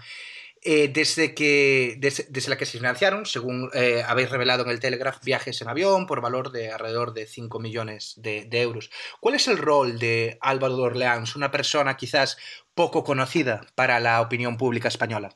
[0.63, 4.79] Eh, desde, que, desde, desde, la que se financiaron, según eh, habéis revelado en el
[4.79, 8.91] Telegraph, viajes en avión por valor de alrededor de 5 millones de, euros.
[9.21, 12.39] ¿Cuál es el rol de Álvaro de una persona quizás
[12.75, 15.31] poco conocida para la opinión pública española?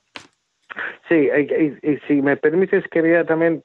[1.08, 3.64] Sí, y, y si me permites, quería también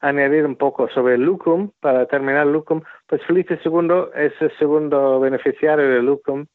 [0.00, 5.88] añadir un poco sobre Lucum, para terminar Lucum, pues Felipe II es el segundo beneficiario
[5.88, 6.46] de Lucum,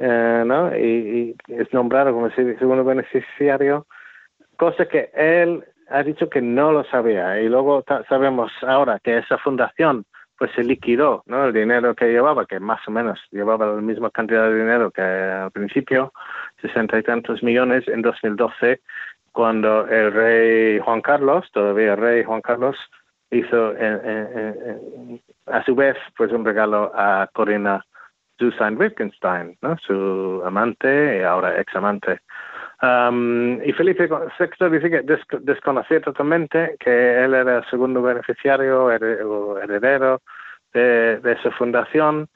[0.00, 0.76] eh, ¿no?
[0.76, 3.86] Y, es nombrado como segundo beneficiario,
[4.56, 7.40] cosa que él ha dicho que no lo sabía.
[7.40, 10.04] Y luego sabemos ahora que esa fundación
[10.38, 11.44] pues se liquidó, ¿no?
[11.44, 15.02] El dinero que llevaba, que más o menos llevaba la misma cantidad de dinero que
[15.02, 16.14] al principio,
[16.62, 18.80] sesenta y tantos millones en 2012,
[19.32, 22.76] cuando el rey Juan Carlos, todavía el rey Juan Carlos,
[23.30, 27.84] hizo eh, eh, eh, a su vez pues un regalo a Corina
[28.40, 29.76] Susan Wittgenstein, ¿no?
[29.86, 32.20] su amante y ahora ex amante.
[32.82, 38.90] Um, y Felipe VI dice que des desconocía totalmente que él era el segundo beneficiario
[38.90, 40.22] her o heredero
[40.72, 42.26] de, de esa fundación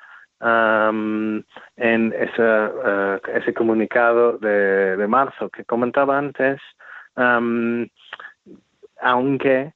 [0.40, 1.42] um,
[1.76, 6.60] en ese, uh, ese comunicado de, de, marzo que comentaba antes,
[7.16, 7.86] um,
[9.00, 9.72] aunque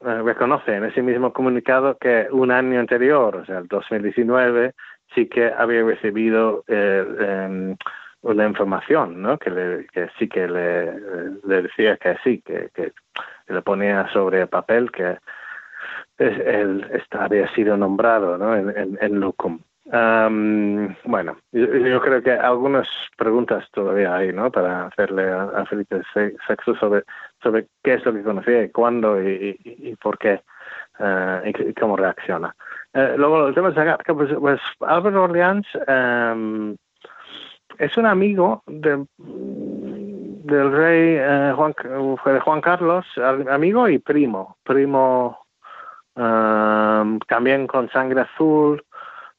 [0.00, 4.74] reconoce en ese mismo comunicado que un año anterior, o sea, el 2019,
[5.14, 7.76] sí que había recibido eh, eh,
[8.22, 9.38] una información, ¿no?
[9.38, 9.86] Que, le,
[10.18, 10.92] sí que le,
[11.44, 12.92] decía que sí, que, que,
[13.48, 15.18] le ponía sobre papel que
[16.18, 18.56] él había sido nombrado ¿no?
[18.56, 19.60] en, Lucum.
[19.86, 24.50] Um, bueno, yo, creo que algunas preguntas todavía hay, ¿no?
[24.50, 27.02] Para hacerle a, a Felipe VI sobre,
[27.42, 30.40] sobre qué es lo que conocía y cuándo y, por qué
[31.44, 32.54] y, y, cómo reacciona.
[32.94, 36.76] Uh, luego, el tema de pues, pues Álvaro Orleans um,
[37.78, 41.74] es un amigo de, del rey uh, Juan,
[42.40, 43.06] Juan Carlos,
[43.50, 45.38] amigo y primo, primo
[46.16, 48.84] um, también con sangre azul,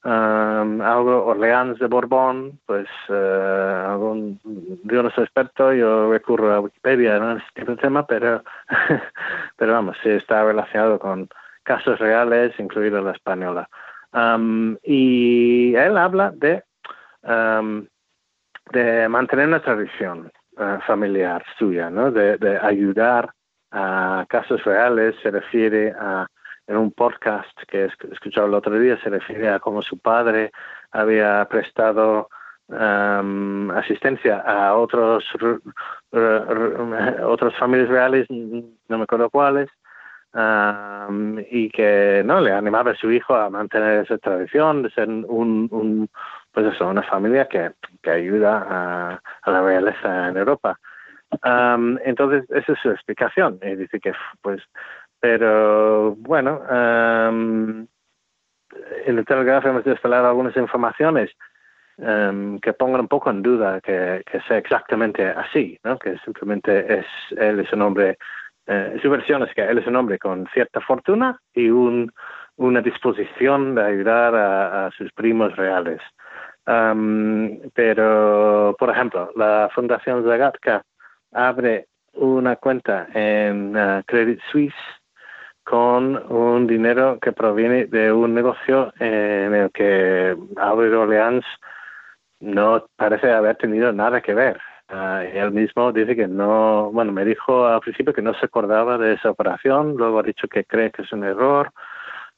[0.03, 4.39] um, algo Orleans de Borbón, pues uh, algún,
[4.83, 8.43] yo no soy experto, yo recurro a Wikipedia en este tema, pero,
[9.57, 11.29] pero vamos, sí está relacionado con
[11.63, 13.67] casos reales, incluida la española.
[14.83, 16.63] Y él habla de,
[17.23, 17.85] um,
[18.71, 22.11] de mantener una tradición uh, familiar suya, ¿no?
[22.11, 23.31] De, de, ayudar
[23.71, 26.27] a casos reales, se refiere a,
[26.67, 30.51] en un podcast que he escuchado el otro día, se refiere a cómo su padre
[30.91, 32.29] había prestado
[33.75, 35.25] asistencia a otros,
[36.11, 39.69] otras familias reales, no me acuerdo cuáles,
[40.33, 45.07] um, y que no le animaba a su hijo a mantener esa tradición de ser
[45.07, 46.09] un, un
[46.51, 50.79] pues eso una familia que, que ayuda a, la realeza en Europa.
[51.43, 53.59] Um, entonces esa es su explicación.
[53.63, 54.61] Y dice que pues
[55.19, 57.87] pero bueno, um,
[59.05, 61.31] en el Telegraph hemos desvelado algunas informaciones
[61.97, 65.97] um, que pongan un poco en duda que, que, sea exactamente así, ¿no?
[65.97, 67.05] que simplemente es
[67.37, 68.17] él es un hombre,
[68.67, 72.11] eh, su versión es que él es un hombre con cierta fortuna y un,
[72.57, 76.01] una disposición de ayudar a, sus primos reales.
[76.65, 80.81] Um, pero, por ejemplo, la Fundación Zagatka
[81.33, 84.73] abre una cuenta en uh, Credit Suisse
[85.63, 91.45] con un dinero que proviene de un negocio en el que Albert Orleans
[92.39, 94.59] no parece haber tenido nada que ver.
[94.89, 98.97] Uh, él mismo dice que no, bueno, me dijo al principio que no se acordaba
[98.97, 101.71] de esa operación, luego ha dicho que cree que es un error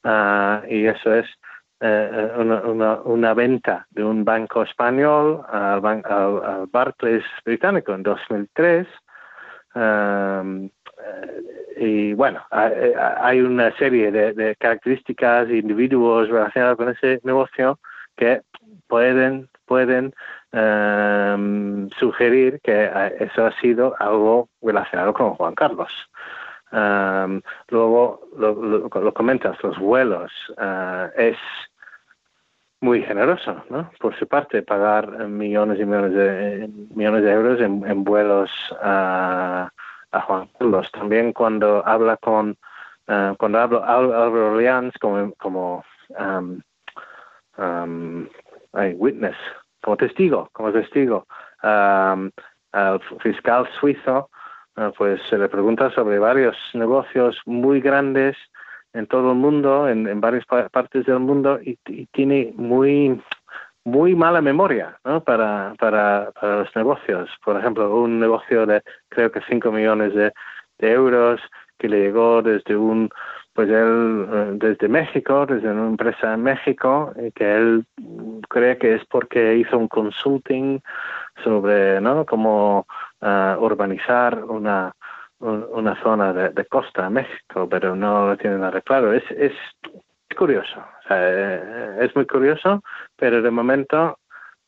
[0.03, 1.25] uh, y eso es
[1.81, 2.31] eh,
[3.05, 8.87] una, venta de un banco español al, ban al, al Barclays británico en 2003.
[9.75, 10.69] Um,
[11.77, 17.77] y bueno, hay una serie de, de características, individuos relacionados con ese negocio
[18.15, 18.41] que
[18.87, 20.13] pueden pueden
[20.55, 22.89] um, sugerir que
[23.19, 25.91] eso ha sido algo relacionado con Juan Carlos.
[26.71, 28.53] Um, luego lo,
[28.89, 30.31] lo, comentas, los vuelos.
[30.57, 31.37] Uh, es
[32.81, 33.89] muy generoso, ¿no?
[33.99, 38.49] Por su parte, pagar millones y millones de, millones de euros en, vuelos
[38.81, 39.69] a,
[40.11, 40.89] Juan Carlos.
[40.91, 42.57] También cuando habla con,
[43.07, 45.83] uh, cuando hablo Álvaro Orleans como, como
[46.17, 46.59] um,
[48.97, 49.35] witness,
[49.85, 51.27] como testigo, como testigo,
[51.61, 52.31] um,
[52.71, 54.31] al fiscal suizo,
[54.77, 58.35] uh, pues se le pregunta sobre varios negocios muy grandes
[58.93, 63.21] en todo el mundo, en, varias partes del mundo, y, tiene muy
[63.83, 67.29] muy mala memoria para, para, los negocios.
[67.43, 70.33] Por ejemplo, un negocio de creo que 5 millones de
[70.79, 71.39] euros
[71.77, 73.11] que le llegó desde un
[73.55, 77.85] pues él eh, desde México, desde una empresa en México, y que él
[78.49, 80.81] cree que es porque hizo un consulting
[81.43, 82.25] sobre ¿no?
[82.25, 82.85] cómo
[83.21, 84.93] uh, urbanizar una
[85.39, 89.13] una zona de, costa de México, pero no lo tiene nada claro.
[89.13, 89.51] Es, es
[90.35, 92.81] curioso, o sea, eh, es muy curioso,
[93.15, 94.17] pero de momento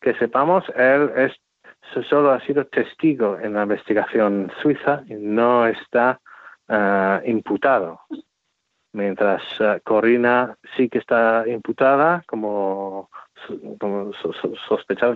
[0.01, 1.33] que sepamos, él es
[2.09, 6.19] solo ha sido testigo en la investigación suiza y no está
[6.67, 8.01] uh, imputado.
[8.97, 13.11] Mientras uh, Corina sí que está imputada como,
[13.79, 14.11] como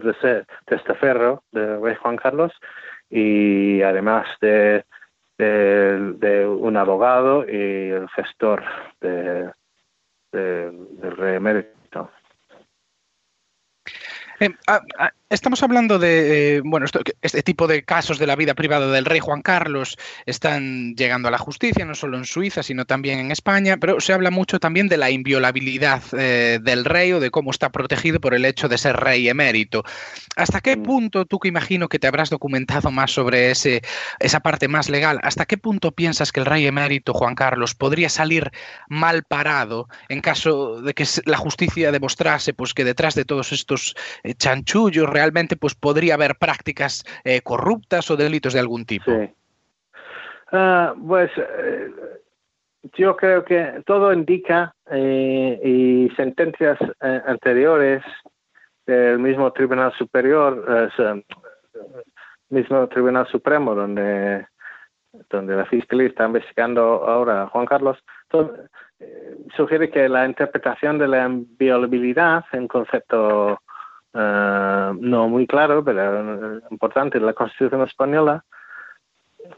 [0.03, 2.53] de ser testaferro de rey Juan Carlos
[3.09, 4.85] y además de
[5.39, 8.63] de, un abogado y el gestor
[8.99, 9.51] de,
[10.31, 12.11] de, del rey emérito.
[14.39, 14.81] Eh, ah,
[15.31, 19.05] Estamos hablando de, eh, bueno, esto, este tipo de casos de la vida privada del
[19.05, 23.31] rey Juan Carlos están llegando a la justicia, no solo en Suiza, sino también en
[23.31, 27.51] España, pero se habla mucho también de la inviolabilidad eh, del rey o de cómo
[27.51, 29.85] está protegido por el hecho de ser rey emérito.
[30.35, 30.83] ¿Hasta qué mm.
[30.83, 33.83] punto, tú que imagino que te habrás documentado más sobre ese,
[34.19, 38.09] esa parte más legal, hasta qué punto piensas que el rey emérito Juan Carlos podría
[38.09, 38.51] salir
[38.89, 43.95] mal parado en caso de que la justicia demostrase pues, que detrás de todos estos
[44.23, 49.11] eh, chanchullos realmente pues podría haber prácticas eh, corruptas o delitos de algún tipo.
[49.11, 49.29] Sí.
[50.51, 51.91] Uh, pues eh,
[52.97, 58.03] yo creo que todo indica eh, y sentencias eh, anteriores
[58.85, 60.89] del mismo Tribunal Superior,
[62.49, 64.47] mismo Tribunal Supremo, donde
[65.29, 67.97] donde la Fiscalía está investigando ahora Juan Carlos,
[69.55, 73.59] sugiere que la interpretación de la inviolabilidad en concepto
[74.13, 78.43] uh, no muy claro, pero importante, la Constitución española,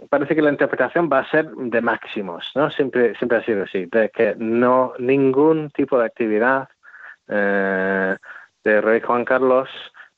[0.10, 2.70] parece que la interpretación va a ser de máximos, ¿no?
[2.72, 6.70] Siempre, siempre ha sido así, de que no ningún tipo de actividad
[7.28, 8.18] eh,
[8.64, 9.70] de Rey Juan Carlos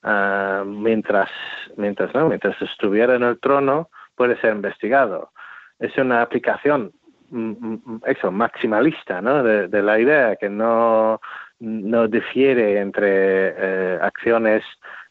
[0.04, 1.30] uh, mientras,
[1.78, 2.28] mientras, ¿no?
[2.28, 5.32] mientras estuviera en el trono puede ser investigado.
[5.80, 6.92] Es una aplicación
[7.30, 9.44] mm, mm, eso, maximalista, ¿no?
[9.44, 11.20] De, de la idea que no
[11.60, 14.64] no difiere entre eh, acciones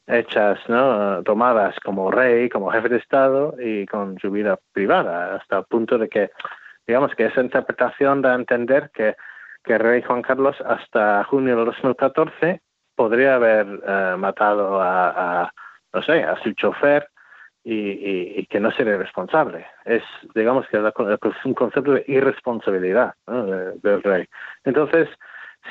[0.06, 1.22] hechas, ¿no?
[1.22, 5.96] tomadas como rey, como jefe de Estado y con su vida privada, hasta el punto
[5.96, 6.30] de que,
[6.86, 9.16] digamos, que esa interpretación da a entender que,
[9.62, 12.60] que el rey Juan Carlos hasta junio de 2014
[12.94, 15.50] podría haber eh, matado a,
[15.92, 17.08] no sé, a su chofer
[17.64, 19.66] y, y, que no sería responsable.
[19.86, 20.02] Es,
[20.34, 24.28] digamos, que es un concepto de irresponsabilidad del rey.
[24.64, 25.08] Entonces,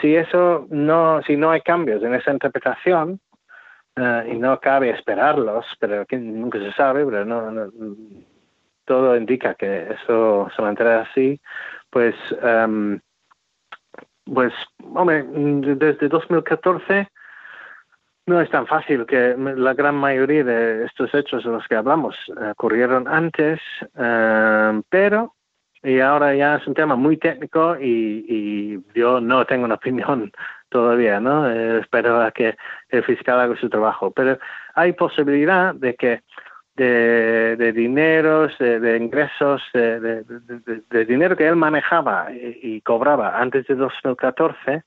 [0.02, 3.20] si eso no, si no hay cambios en esa interpretación,
[3.98, 7.72] uh, y no cabe esperarlos, pero que nunca se sabe, pero no,
[8.86, 11.40] todo indica que eso se mantendrá así,
[11.90, 13.00] pues, um,
[14.26, 14.54] pues,
[14.94, 17.08] hombre, desde 2014
[18.26, 22.16] no es tan fácil que la gran mayoría de estos hechos de los que hablamos
[22.30, 23.60] eh, ocurrieron antes,
[23.98, 25.36] eh, pero
[25.84, 30.32] y ahora ya es un tema muy técnico y, y yo no tengo una opinión
[30.70, 31.50] todavía, ¿no?
[31.50, 32.56] Eh, espero a que
[32.90, 34.38] el fiscal haga su trabajo, pero
[34.76, 36.22] hay posibilidad de que
[36.76, 44.84] de, de dineros, de, ingresos, de, dinero que él manejaba y, cobraba antes de 2014,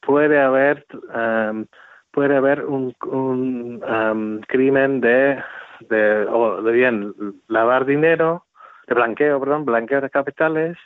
[0.00, 1.66] puede haber um,
[2.12, 5.42] puede haber un, un um, crimen de,
[5.88, 7.12] de, o bien
[7.48, 8.44] lavar dinero,
[8.86, 10.76] de blanqueo, perdón, blanqueo de capitales,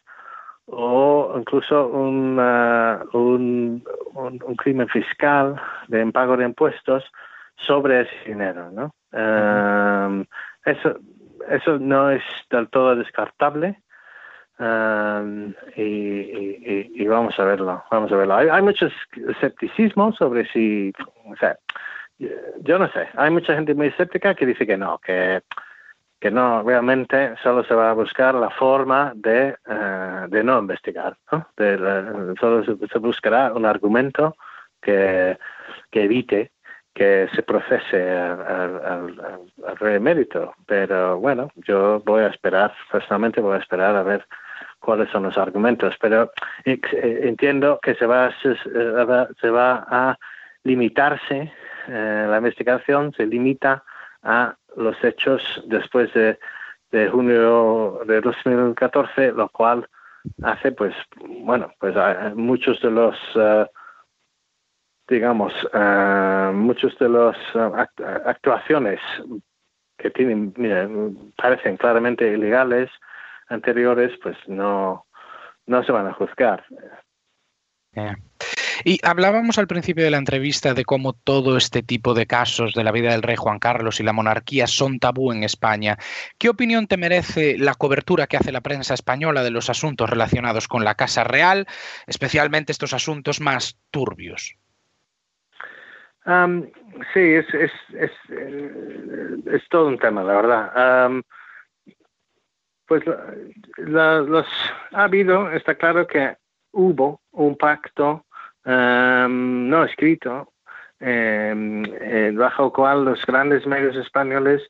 [0.66, 3.82] o incluso un, uh, un,
[4.14, 7.04] un, un, crimen fiscal de impago de impuestos
[7.56, 8.94] sobre ese dinero, ¿no?
[9.12, 10.24] Um,
[10.64, 10.98] eso,
[11.48, 13.80] eso no es del todo descartable.
[14.58, 18.34] Um, y, y, y, vamos a verlo, vamos a verlo.
[18.34, 18.88] Hay, hay mucho
[19.28, 20.92] escepticismo sobre si,
[21.24, 21.56] o sea,
[22.18, 25.42] yo no sé, hay mucha gente muy escéptica que dice que no, que,
[26.20, 31.16] que no, realmente solo se va a buscar la forma de, uh, de no investigar,
[31.30, 31.46] ¿no?
[32.40, 34.36] Solo se, buscará un argumento
[34.82, 35.38] que,
[35.90, 36.50] que evite
[36.94, 38.40] que se procese al,
[38.84, 40.56] al, al.
[40.66, 44.26] Pero bueno, yo voy a esperar, personalmente voy a esperar a ver
[44.80, 46.32] cuáles son los argumentos, pero
[46.64, 46.80] eh,
[47.22, 48.56] entiendo que se va, se,
[49.40, 50.18] se va a
[50.64, 51.52] limitarse,
[51.88, 53.84] eh, la investigación se limita
[54.22, 56.38] a los hechos después de,
[56.90, 59.88] de junio de 2014, lo cual
[60.42, 60.94] hace, pues,
[61.40, 61.94] bueno, pues
[62.34, 63.66] muchos de los, uh,
[65.08, 67.72] digamos, uh, muchos de los uh,
[68.26, 69.00] actuaciones
[69.96, 70.88] que tienen, mira,
[71.36, 72.90] parecen claramente ilegales,
[73.48, 75.06] anteriores, pues no,
[75.66, 76.64] no se van a juzgar.
[78.84, 82.84] Y hablábamos al principio de la entrevista de cómo todo este tipo de casos de
[82.84, 85.96] la vida del rey Juan Carlos y la monarquía son tabú en España.
[86.38, 90.68] ¿Qué opinión te merece la cobertura que hace la prensa española de los asuntos relacionados
[90.68, 91.66] con la Casa Real,
[92.06, 94.56] especialmente estos asuntos más turbios?
[97.14, 98.10] Sí, es, es, es,
[99.46, 101.10] es, todo un tema, la verdad.
[102.86, 103.02] Pues
[103.78, 104.46] los
[104.92, 106.36] ha habido, está claro que
[106.72, 108.26] hubo un pacto
[108.68, 110.52] um, no escrito
[111.00, 111.54] eh,
[112.00, 114.62] eh, bajo cual los grandes medios españoles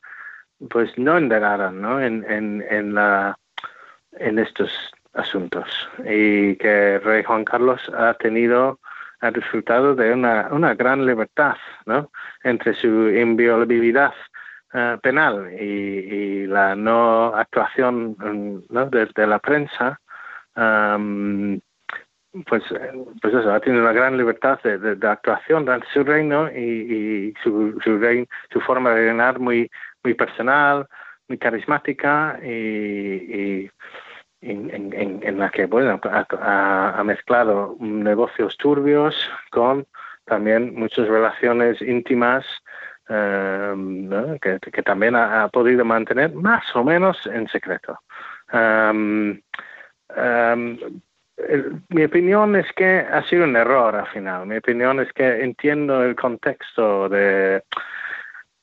[0.70, 2.00] pues no indagaron ¿no?
[2.00, 3.36] En, en, en, la,
[4.12, 4.70] en estos
[5.14, 5.66] asuntos
[6.04, 8.78] y que rey Juan Carlos ha tenido
[9.20, 12.10] ha disfrutado de una, una gran libertad ¿no?
[12.44, 14.14] entre su inviolabilidad
[14.74, 18.16] uh, penal y, y, la no actuación
[18.68, 18.86] ¿no?
[18.86, 20.00] De, la prensa,
[20.56, 21.58] um,
[22.46, 22.62] pues,
[23.22, 27.78] pues eso, ha tenido una gran libertad de, de, actuación durante su reino y, su,
[27.82, 29.70] su, su, forma de reinar muy,
[30.02, 30.86] muy personal,
[31.28, 33.70] muy carismática y,
[34.40, 39.14] en, la que bueno, ha, mezclado negocios turbios
[39.50, 39.86] con
[40.24, 42.44] también muchas relaciones íntimas
[43.08, 44.38] ¿no?
[44.40, 47.98] que, también ha, podido mantener más o menos en secreto.
[48.52, 49.40] Um,
[50.16, 51.00] um,
[51.48, 54.46] el, mi opinión es que ha sido un error al final.
[54.46, 57.62] Mi opinión es que entiendo el contexto de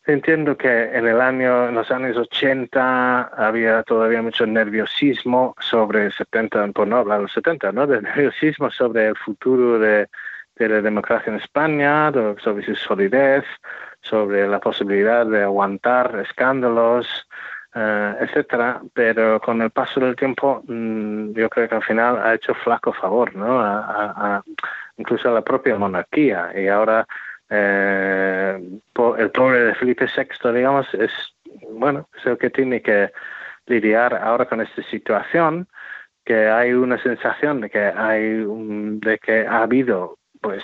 [0.08, 6.68] Entiendo que en el año, en los años 80 había todavía mucho nerviosismo sobre 70,
[6.74, 7.88] por no hablar de los 70, ¿no?
[7.88, 10.08] Nerviosismo sobre el futuro de,
[10.58, 13.46] de la democracia en España, sobre su solidez,
[14.02, 17.28] sobre la posibilidad de aguantar escándalos,
[17.76, 18.82] uh, etcétera.
[18.94, 22.94] Pero con el paso del tiempo, mmm, yo creo que al final ha hecho flaco
[22.94, 23.60] favor, ¿no?
[23.60, 24.44] A, a,
[24.98, 26.52] incluso a la propia monarquía.
[26.56, 27.06] Y ahora
[27.50, 28.60] eh,
[29.18, 31.12] el pobre de Felipe VI, digamos, es,
[31.72, 33.12] bueno, es el que tiene que
[33.68, 35.68] lidiar ahora con esta situación,
[36.24, 38.44] que hay una sensación de que hay
[39.00, 40.64] de que ha habido, pues,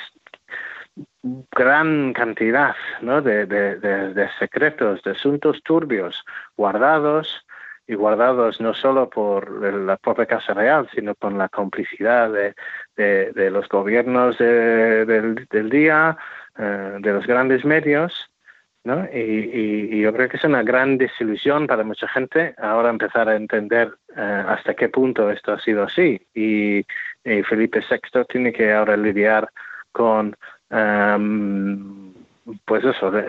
[1.52, 3.22] gran cantidad ¿no?
[3.22, 6.24] de, secretos, de asuntos turbios
[6.58, 7.46] guardados
[7.88, 13.68] y guardados no solo por la propia Casa Real, sino por la complicidad de, los
[13.68, 16.18] gobiernos de, del, del día,
[16.58, 18.32] uh, de los grandes medios,
[18.84, 19.08] ¿no?
[19.14, 23.30] Y, y, y, yo creo que es una gran desilusión para mucha gente ahora empezar
[23.30, 26.26] a entender uh, hasta qué punto esto ha sido así.
[26.34, 26.80] Y,
[27.24, 29.50] y, Felipe VI tiene que ahora lidiar
[29.92, 30.36] con,
[32.66, 33.26] pues eso, eh,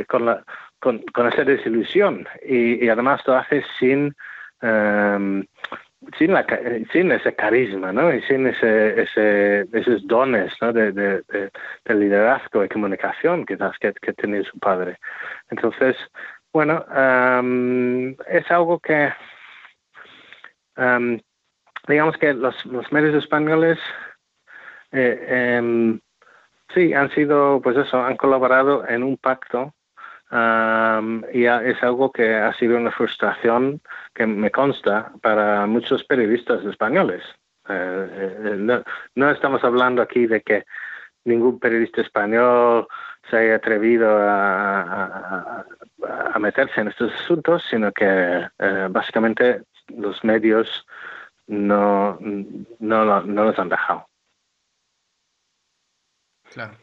[0.00, 0.42] eh, con, la,
[0.80, 2.26] con, con, esa desilusión.
[2.46, 4.14] Y, además lo hace sin,
[4.62, 5.44] um,
[6.18, 8.12] sin, ese carisma, ¿no?
[8.12, 10.72] Y sin ese, ese, esos dones, ¿no?
[10.72, 14.98] De, de, de, liderazgo y comunicación quizás que, que tenía su padre.
[15.50, 15.96] Entonces,
[16.52, 19.12] bueno, um, es algo que,
[21.86, 22.56] digamos que los,
[22.90, 23.78] medios españoles,
[24.92, 26.00] eh, um,
[26.74, 29.74] sí, han sido, pues eso, han colaborado en un pacto
[30.30, 33.80] Um, y es algo que ha sido una frustración
[34.14, 37.22] que me consta para muchos periodistas españoles.
[37.68, 38.82] Eh, eh,
[39.14, 40.64] no, estamos hablando aquí de que
[41.24, 42.86] ningún periodista español
[43.30, 45.64] se haya atrevido a,
[46.38, 48.04] meterse en estos asuntos, sino que
[48.58, 50.86] eh, básicamente los medios
[51.46, 52.18] no,
[52.78, 54.07] no, no los han dejado.
[56.52, 56.76] Claro.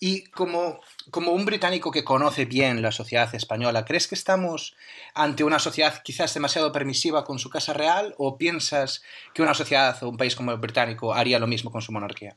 [0.00, 0.80] Y como,
[1.10, 4.76] como un británico que conoce bien la sociedad española, ¿crees que estamos
[5.14, 9.96] ante una sociedad quizás demasiado permisiva con su Casa Real o piensas que una sociedad
[10.02, 12.36] o un país como el británico haría lo mismo con su monarquía?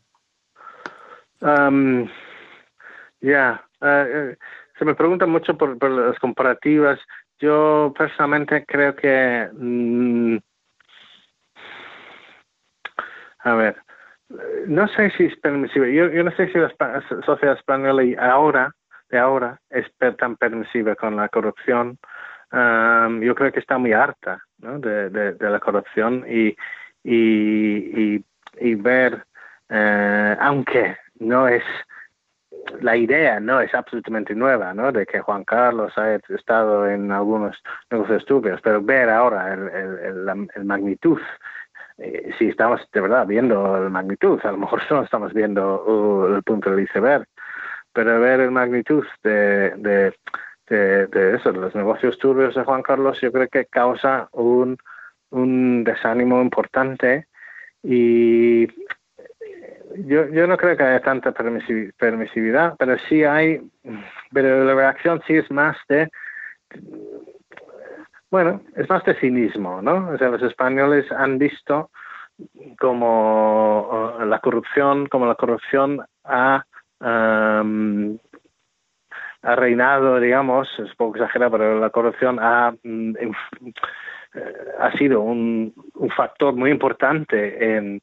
[1.42, 2.10] Um,
[3.22, 4.38] ya, eh, eh,
[4.78, 7.00] se me pregunta mucho por, las comparativas.
[7.40, 9.50] Yo personalmente creo que...
[9.54, 10.38] Mm,
[13.40, 13.78] a ver,
[14.68, 15.88] no sé si es permisiva.
[15.88, 16.74] Yo, no sé si la
[17.26, 18.74] sociedad española ahora,
[19.10, 19.86] de ahora, es
[20.18, 21.98] tan permisiva con la corrupción.
[22.52, 24.80] yo creo que está muy harta ¿no?
[24.80, 26.56] de, la corrupción y,
[28.76, 29.26] ver,
[29.70, 31.64] eh, aunque no es
[32.82, 34.92] la idea no es absolutamente nueva, ¿no?
[34.92, 37.56] De que Juan Carlos haya estado en algunos
[37.90, 41.20] negocios estúpidos, pero ver ahora el, el magnitud
[41.98, 46.36] eh, si estamos de verdad viendo la magnitud, a lo mejor solo estamos viendo uh,
[46.36, 47.26] el punto del iceberg,
[47.94, 50.14] pero ver el magnitud de, de,
[51.08, 54.78] de, eso, de los negocios turbios de Juan Carlos, yo creo que causa un,
[55.32, 57.28] un desánimo importante.
[57.82, 58.68] Y
[59.96, 63.62] yo, yo no creo que haya tanta permisividad, pero sí hay,
[64.32, 66.10] pero la reacción sí es más de
[68.30, 70.10] bueno, es más de cinismo, ¿no?
[70.10, 71.90] O sea, los españoles han visto
[72.80, 76.64] como uh, la corrupción, como la corrupción ha,
[77.00, 78.18] um,
[79.42, 86.10] reinado, digamos, es poco exagerado, pero la corrupción ha, mm, eh, ha sido un, un,
[86.10, 88.02] factor muy importante en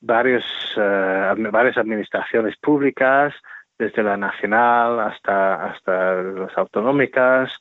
[0.00, 0.44] varios,
[0.76, 3.34] uh, varias administraciones públicas,
[3.78, 7.52] desde la nacional hasta, hasta las autonómicas,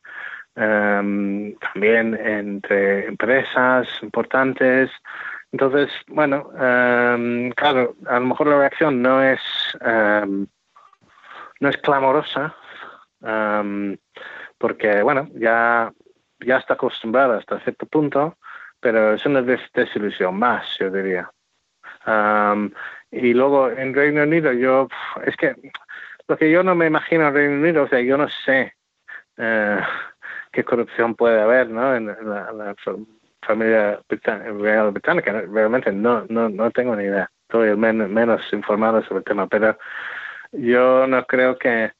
[0.55, 4.89] Em, también entre empresas importantes.
[5.51, 9.41] Entonces, bueno, em, claro, a lo mejor la reacción no es,
[9.81, 10.47] em,
[11.59, 12.55] no es clamorosa,
[14.57, 15.91] porque, bueno, ya,
[16.39, 18.37] ya está acostumbrada hasta cierto punto,
[18.79, 21.29] pero es una desilusión más, yo diría.
[23.11, 24.87] y luego en Reino Unido, yo,
[25.25, 25.55] es que
[26.27, 28.73] lo que yo no me imagino en Reino Unido, o sea, yo no sé.
[29.37, 29.81] Uh,
[30.55, 31.95] qué corrupción puede haber ¿no?
[31.95, 32.75] en, la,
[33.45, 35.43] familia real británica.
[35.51, 37.29] Realmente no, no, no tengo ni idea.
[37.41, 39.77] Estoy menos informado sobre el tema, pero
[40.53, 41.91] yo no creo que...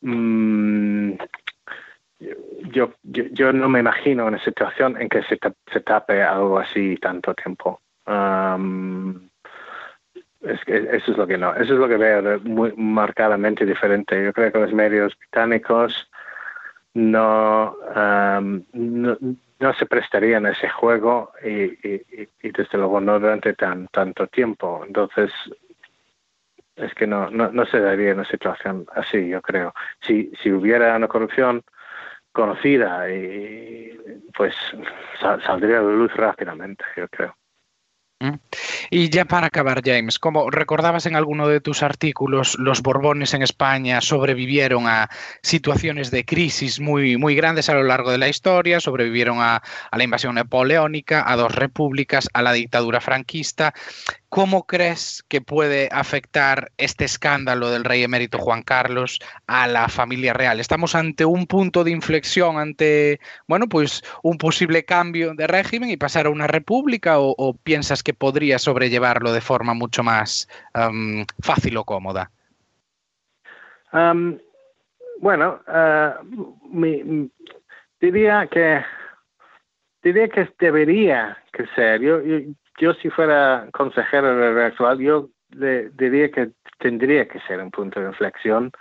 [0.00, 1.12] Mm,
[2.70, 5.38] yo, yo, yo, no me imagino una situación en que se,
[5.72, 7.80] se tape algo así tanto tiempo.
[10.40, 14.24] es que eso es lo que no, eso es lo que veo muy marcadamente diferente.
[14.24, 16.08] Yo creo que los medios británicos
[16.94, 17.76] no,
[18.72, 19.18] no,
[19.58, 24.82] no, se prestarían a ese juego y, y, desde luego no durante tan tanto tiempo.
[24.86, 25.30] Entonces,
[26.76, 29.74] es que no, no, no se daría una situación así, yo creo.
[30.00, 31.62] Si, si hubiera una corrupción
[32.32, 33.98] conocida, y
[34.34, 34.54] pues
[35.20, 37.36] saldría de luz rápidamente, yo creo.
[38.90, 43.42] Y ya para acabar, James, como recordabas en alguno de tus artículos, los Borbones en
[43.42, 45.08] España sobrevivieron a
[45.42, 49.98] situaciones de crisis muy, muy grandes a lo largo de la historia, sobrevivieron a, a
[49.98, 53.74] la invasión napoleónica, a dos repúblicas, a la dictadura franquista.
[54.34, 60.32] ¿Cómo crees que puede afectar este escándalo del rey emérito Juan Carlos a la familia
[60.32, 60.58] real?
[60.58, 65.98] ¿Estamos ante un punto de inflexión, ante, bueno, pues un posible cambio de régimen y
[65.98, 71.76] pasar a una república o, piensas que podría sobrellevarlo de forma mucho más um, fácil
[71.76, 72.30] o cómoda?
[73.92, 74.38] Um,
[75.20, 77.28] bueno, uh,
[78.00, 78.82] diría que
[80.02, 82.00] diría que debería crecer.
[82.00, 82.22] Yo
[83.00, 88.72] si fuera consejero actual, yo diría que tendría que ser un punto de inflexión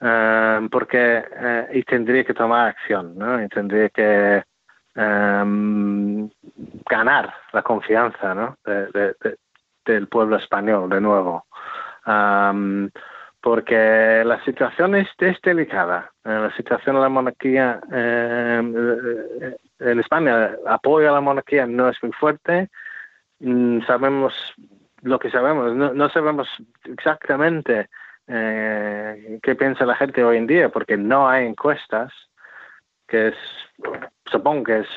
[0.00, 3.42] eh, porque eh, y tendría que tomar acción, ¿no?
[3.42, 4.44] Y tendría que
[4.94, 6.30] em,
[6.88, 8.56] ganar la confianza ¿no?
[8.64, 9.36] de, de, de,
[9.84, 11.44] del pueblo español de nuevo.
[13.40, 15.08] Porque la situación es,
[15.42, 16.10] delicada.
[16.24, 21.96] Eh, la situación de la monarquía eh, en España, apoyo a la monarquía no es
[22.02, 22.68] muy fuerte.
[23.40, 24.34] Mm, sabemos
[25.02, 26.48] lo que sabemos, no, no sabemos
[26.84, 27.88] exactamente
[28.26, 32.12] eh, qué piensa la gente hoy en día, porque no hay encuestas,
[33.06, 33.34] que es,
[34.26, 34.88] supongo que es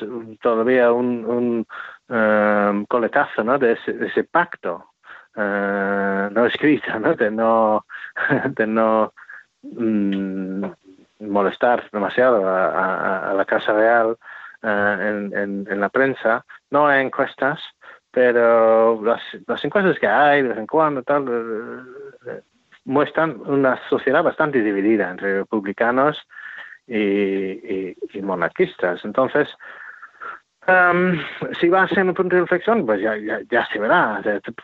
[0.42, 1.66] todavía un, un
[2.08, 3.58] um, coletazo ¿no?
[3.58, 4.90] de, ese, de ese pacto
[5.36, 7.14] uh, no escrito, ¿no?
[7.14, 7.86] de no,
[8.44, 9.14] de no
[9.62, 10.64] mm,
[11.20, 14.16] molestar demasiado a, la Casa Real
[14.62, 16.44] en, en, en, la prensa.
[16.70, 17.60] No hay encuestas,
[18.12, 22.40] pero las, las, encuestas que hay de vez en cuando tal, uh,
[22.84, 26.18] muestran una sociedad bastante dividida entre republicanos
[26.86, 29.04] y, monarquistas.
[29.04, 29.48] Entonces,
[30.68, 31.18] Um,
[31.60, 33.16] si va a ser un punto de inflexión, pues ya,
[33.50, 34.22] ya, se verá.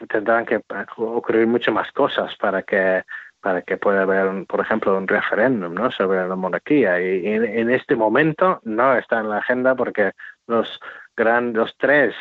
[0.08, 0.60] Tendrán que
[0.96, 3.02] ocurrir muchas más cosas para que
[3.40, 5.90] para que pueda haber, por ejemplo, un referéndum ¿no?
[5.90, 7.00] sobre la monarquía.
[7.00, 10.12] Y en, en, este momento no está en la agenda porque
[10.46, 10.80] los,
[11.16, 12.14] gran, los tres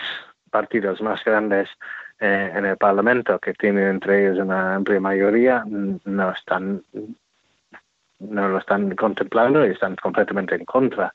[0.50, 1.70] partidos más grandes
[2.20, 6.84] eh, en el Parlamento, que tienen entre ellos una amplia mayoría, no están
[8.20, 11.14] no lo están contemplando y están completamente en contra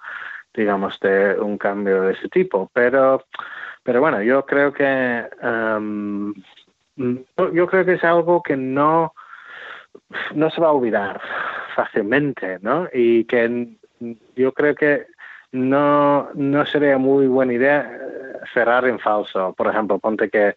[0.54, 2.70] digamos, de un cambio de ese tipo.
[2.72, 3.24] Pero,
[3.82, 6.34] pero bueno, yo creo que um,
[6.96, 9.14] yo creo que es algo que no
[10.34, 11.20] no se va a olvidar
[11.74, 12.88] fácilmente, ¿no?
[12.92, 13.76] Y que
[14.36, 15.06] yo creo que
[15.52, 17.98] no no sería muy buena idea
[18.52, 19.54] cerrar en falso.
[19.54, 20.56] Por ejemplo, ponte que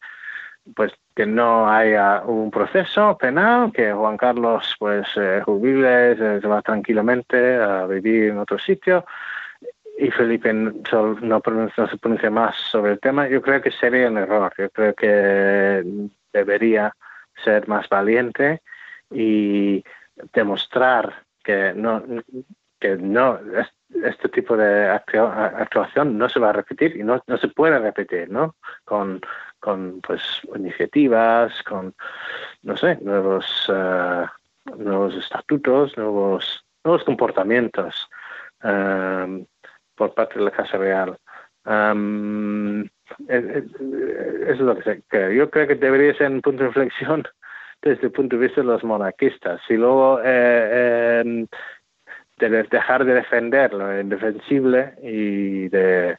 [0.75, 7.55] pues que no haya un proceso penal, que Juan Carlos pues eh, se va tranquilamente
[7.55, 9.05] a vivir en otro sitio
[9.97, 10.73] y Felipe no,
[11.21, 14.53] no, no, se pronuncia más sobre el tema, yo creo que sería un error.
[14.57, 16.93] Yo creo que debería
[17.43, 18.61] ser más valiente
[19.09, 19.83] y
[20.33, 22.03] demostrar que no,
[22.79, 23.39] que no
[24.03, 28.29] este tipo de actuación no se va a repetir y no, no se puede repetir,
[28.29, 28.55] ¿no?
[28.83, 29.21] Con,
[29.59, 30.21] con pues
[30.55, 31.93] iniciativas, con
[32.63, 34.25] no sé, nuevos uh,
[34.77, 38.09] nuevos estatutos, nuevos nuevos comportamientos.
[38.63, 39.45] Um,
[39.95, 41.17] por parte de la Casa Real.
[41.65, 42.83] Um,
[43.27, 43.63] es,
[44.47, 45.03] es, lo que sé.
[45.35, 47.23] Yo creo que debería ser un punto de inflexión
[47.81, 49.61] desde el punto de vista de los monarquistas.
[49.69, 51.45] Y luego eh, eh,
[52.37, 56.17] de dejar de defender lo indefensible y de,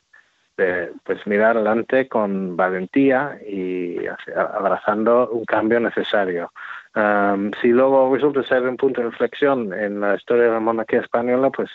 [0.56, 3.98] de pues mirar adelante con valentía y
[4.34, 6.52] abrazando un cambio necesario.
[6.94, 11.00] Um, si luego resulta ser un punto de inflexión en la historia de la monarquía
[11.00, 11.70] española, pues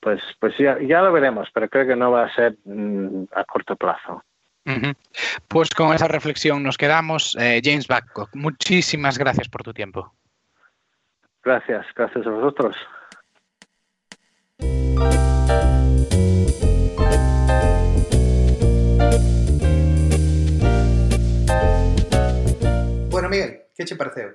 [0.00, 3.44] pues, pues ya, ya lo veremos, pero creo que no va a ser mmm, a
[3.44, 4.22] corto plazo.
[5.48, 7.36] Pues con esa reflexión nos quedamos.
[7.40, 10.12] Eh, James Babcock, muchísimas gracias por tu tiempo.
[11.42, 12.76] Gracias, gracias a vosotros.
[23.10, 24.30] Bueno, Miguel, que che pareceu?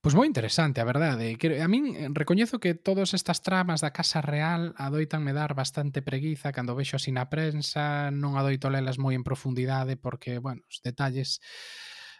[0.00, 1.36] Pois moi interesante, a verdade.
[1.36, 6.00] A min eh, recoñezo que todas estas tramas da Casa Real adoitan me dar bastante
[6.00, 10.80] preguiza cando vexo así na prensa, non adoito lelas moi en profundidade porque, bueno, os
[10.80, 11.44] detalles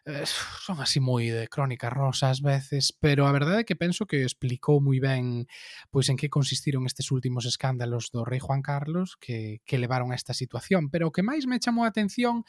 [0.07, 0.25] eh,
[0.67, 4.23] son así moi de crónica rosa ás veces, pero a verdade é que penso que
[4.23, 5.45] explicou moi ben
[5.91, 10.19] pois en que consistiron estes últimos escándalos do rei Juan Carlos que, que levaron a
[10.19, 12.45] esta situación, pero o que máis me chamou a atención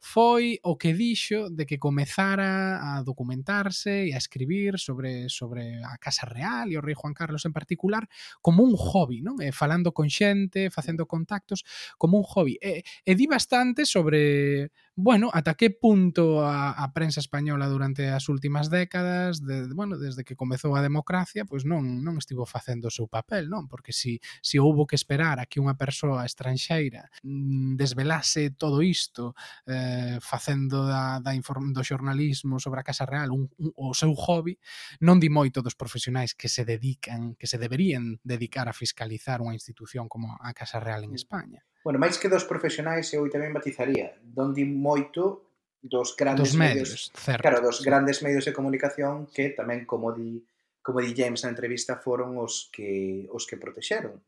[0.00, 5.98] foi o que dixo de que comezara a documentarse e a escribir sobre sobre a
[5.98, 8.08] Casa Real e o rei Juan Carlos en particular
[8.40, 9.38] como un hobby, non?
[9.40, 11.64] Eh, falando con xente, facendo contactos
[11.98, 12.58] como un hobby.
[12.60, 18.32] E, e di bastante sobre, bueno, ata que punto a, a prensa española durante as
[18.32, 22.94] últimas décadas, de, bueno, desde que comezou a democracia, pois non non estivo facendo o
[22.94, 23.68] seu papel, non?
[23.68, 29.36] Porque si si houbo que esperar a que unha persoa estranxeira mm, desvelase todo isto
[29.68, 34.16] eh, facendo da, da inform, do xornalismo sobre a Casa Real un, un, o seu
[34.16, 34.56] hobby,
[35.04, 39.52] non di moito dos profesionais que se dedican, que se deberían dedicar a fiscalizar unha
[39.52, 41.20] institución como a Casa Real en mm.
[41.20, 41.60] España.
[41.84, 45.45] Bueno, máis que dos profesionais, eu tamén batizaría, non di moito
[45.88, 47.42] dos grandes dos medios, medios certo.
[47.42, 50.42] claro, dos grandes medios de comunicación que tamén como di
[50.82, 54.18] como di James na entrevista foron os que os que protexeron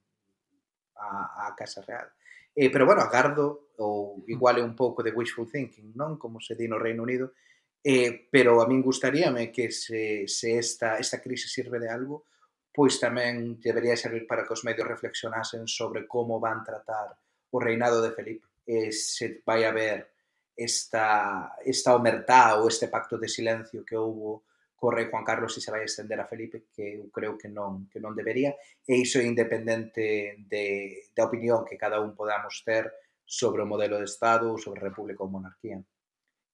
[0.99, 2.11] a, a Casa Real.
[2.59, 6.19] Eh, pero bueno, agardo ou igual é un pouco de wishful thinking, non?
[6.19, 7.39] Como se di no Reino Unido,
[7.87, 12.27] eh, pero a min gustaríame que se, se esta, esta crise sirve de algo,
[12.75, 17.15] pois tamén debería servir para que os medios reflexionasen sobre como van tratar
[17.55, 18.47] o reinado de Felipe.
[18.67, 20.18] Eh, se vai a ver
[20.59, 24.43] esta, esta omertá ou este pacto de silencio que houbo
[24.79, 27.91] co rei Juan Carlos e se vai estender a Felipe, que eu creo que non,
[27.91, 28.55] que non debería,
[28.87, 32.87] e iso é independente de, da opinión que cada un podamos ter
[33.27, 35.83] sobre o modelo de Estado ou sobre a República ou monarquía.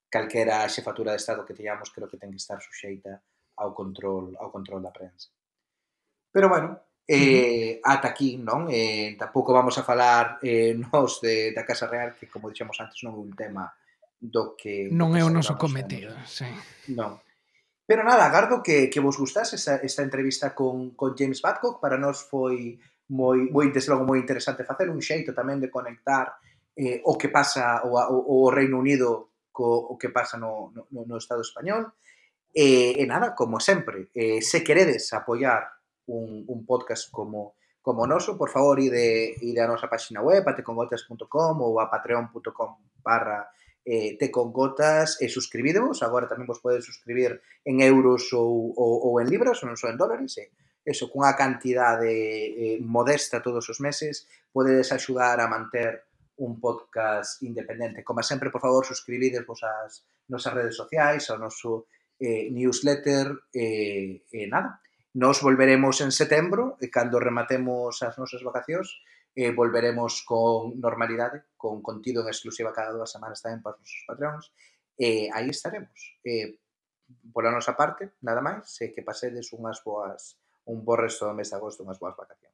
[0.09, 3.21] Calquera xefatura de Estado que teñamos creo que ten que estar suxeita
[3.61, 5.29] ao control ao control da prensa.
[6.33, 8.73] Pero bueno, eh, ata aquí, non?
[8.73, 13.05] Eh, tampouco vamos a falar eh, nos de, da Casa Real, que como dixemos antes
[13.05, 13.69] non é un tema
[14.25, 14.89] do que...
[14.89, 16.49] Non do que é o noso cometido, sí.
[16.97, 17.21] Non.
[17.85, 21.81] Pero nada, agardo que, que vos gustase esta, esta entrevista con, con James Badcock.
[21.85, 22.81] Para nós foi
[23.13, 26.41] moi, moi desde logo moi interesante facer un xeito tamén de conectar
[26.73, 31.05] eh, o que pasa o, o, o Reino Unido co o que pasa no, no,
[31.05, 31.93] no Estado español.
[32.57, 35.69] E, e nada, como sempre, eh, se queredes apoiar
[36.09, 41.61] un, un podcast como como noso, por favor, ide, ide a nosa página web, atecongotas.com
[41.61, 43.45] ou a patreon.com barra
[43.85, 48.73] eh, te con gotas e eh, suscribidevos, agora tamén vos podedes suscribir en euros ou,
[48.73, 50.49] ou, ou en libras, ou non só en dólares, e
[50.85, 56.05] eso, cunha cantidade eh, modesta todos os meses, podedes axudar a manter
[56.37, 58.05] un podcast independente.
[58.05, 61.89] Como sempre, por favor, suscribidevos ás nosas redes sociais, ao noso
[62.21, 64.81] eh, newsletter, eh, e eh, eh, nada.
[65.15, 68.99] Nos volveremos en setembro, e cando rematemos as nosas vacacións,
[69.35, 74.07] eh, volveremos con normalidade, con contido en exclusiva cada dúas semanas tamén para os nosos
[74.07, 74.45] patróns,
[74.95, 75.99] e eh, aí estaremos.
[76.23, 76.63] Eh,
[77.35, 80.39] pola nosa parte, nada máis, eh, que pasedes unhas boas,
[80.71, 82.54] un bo resto do mes de agosto, unhas boas vacacións.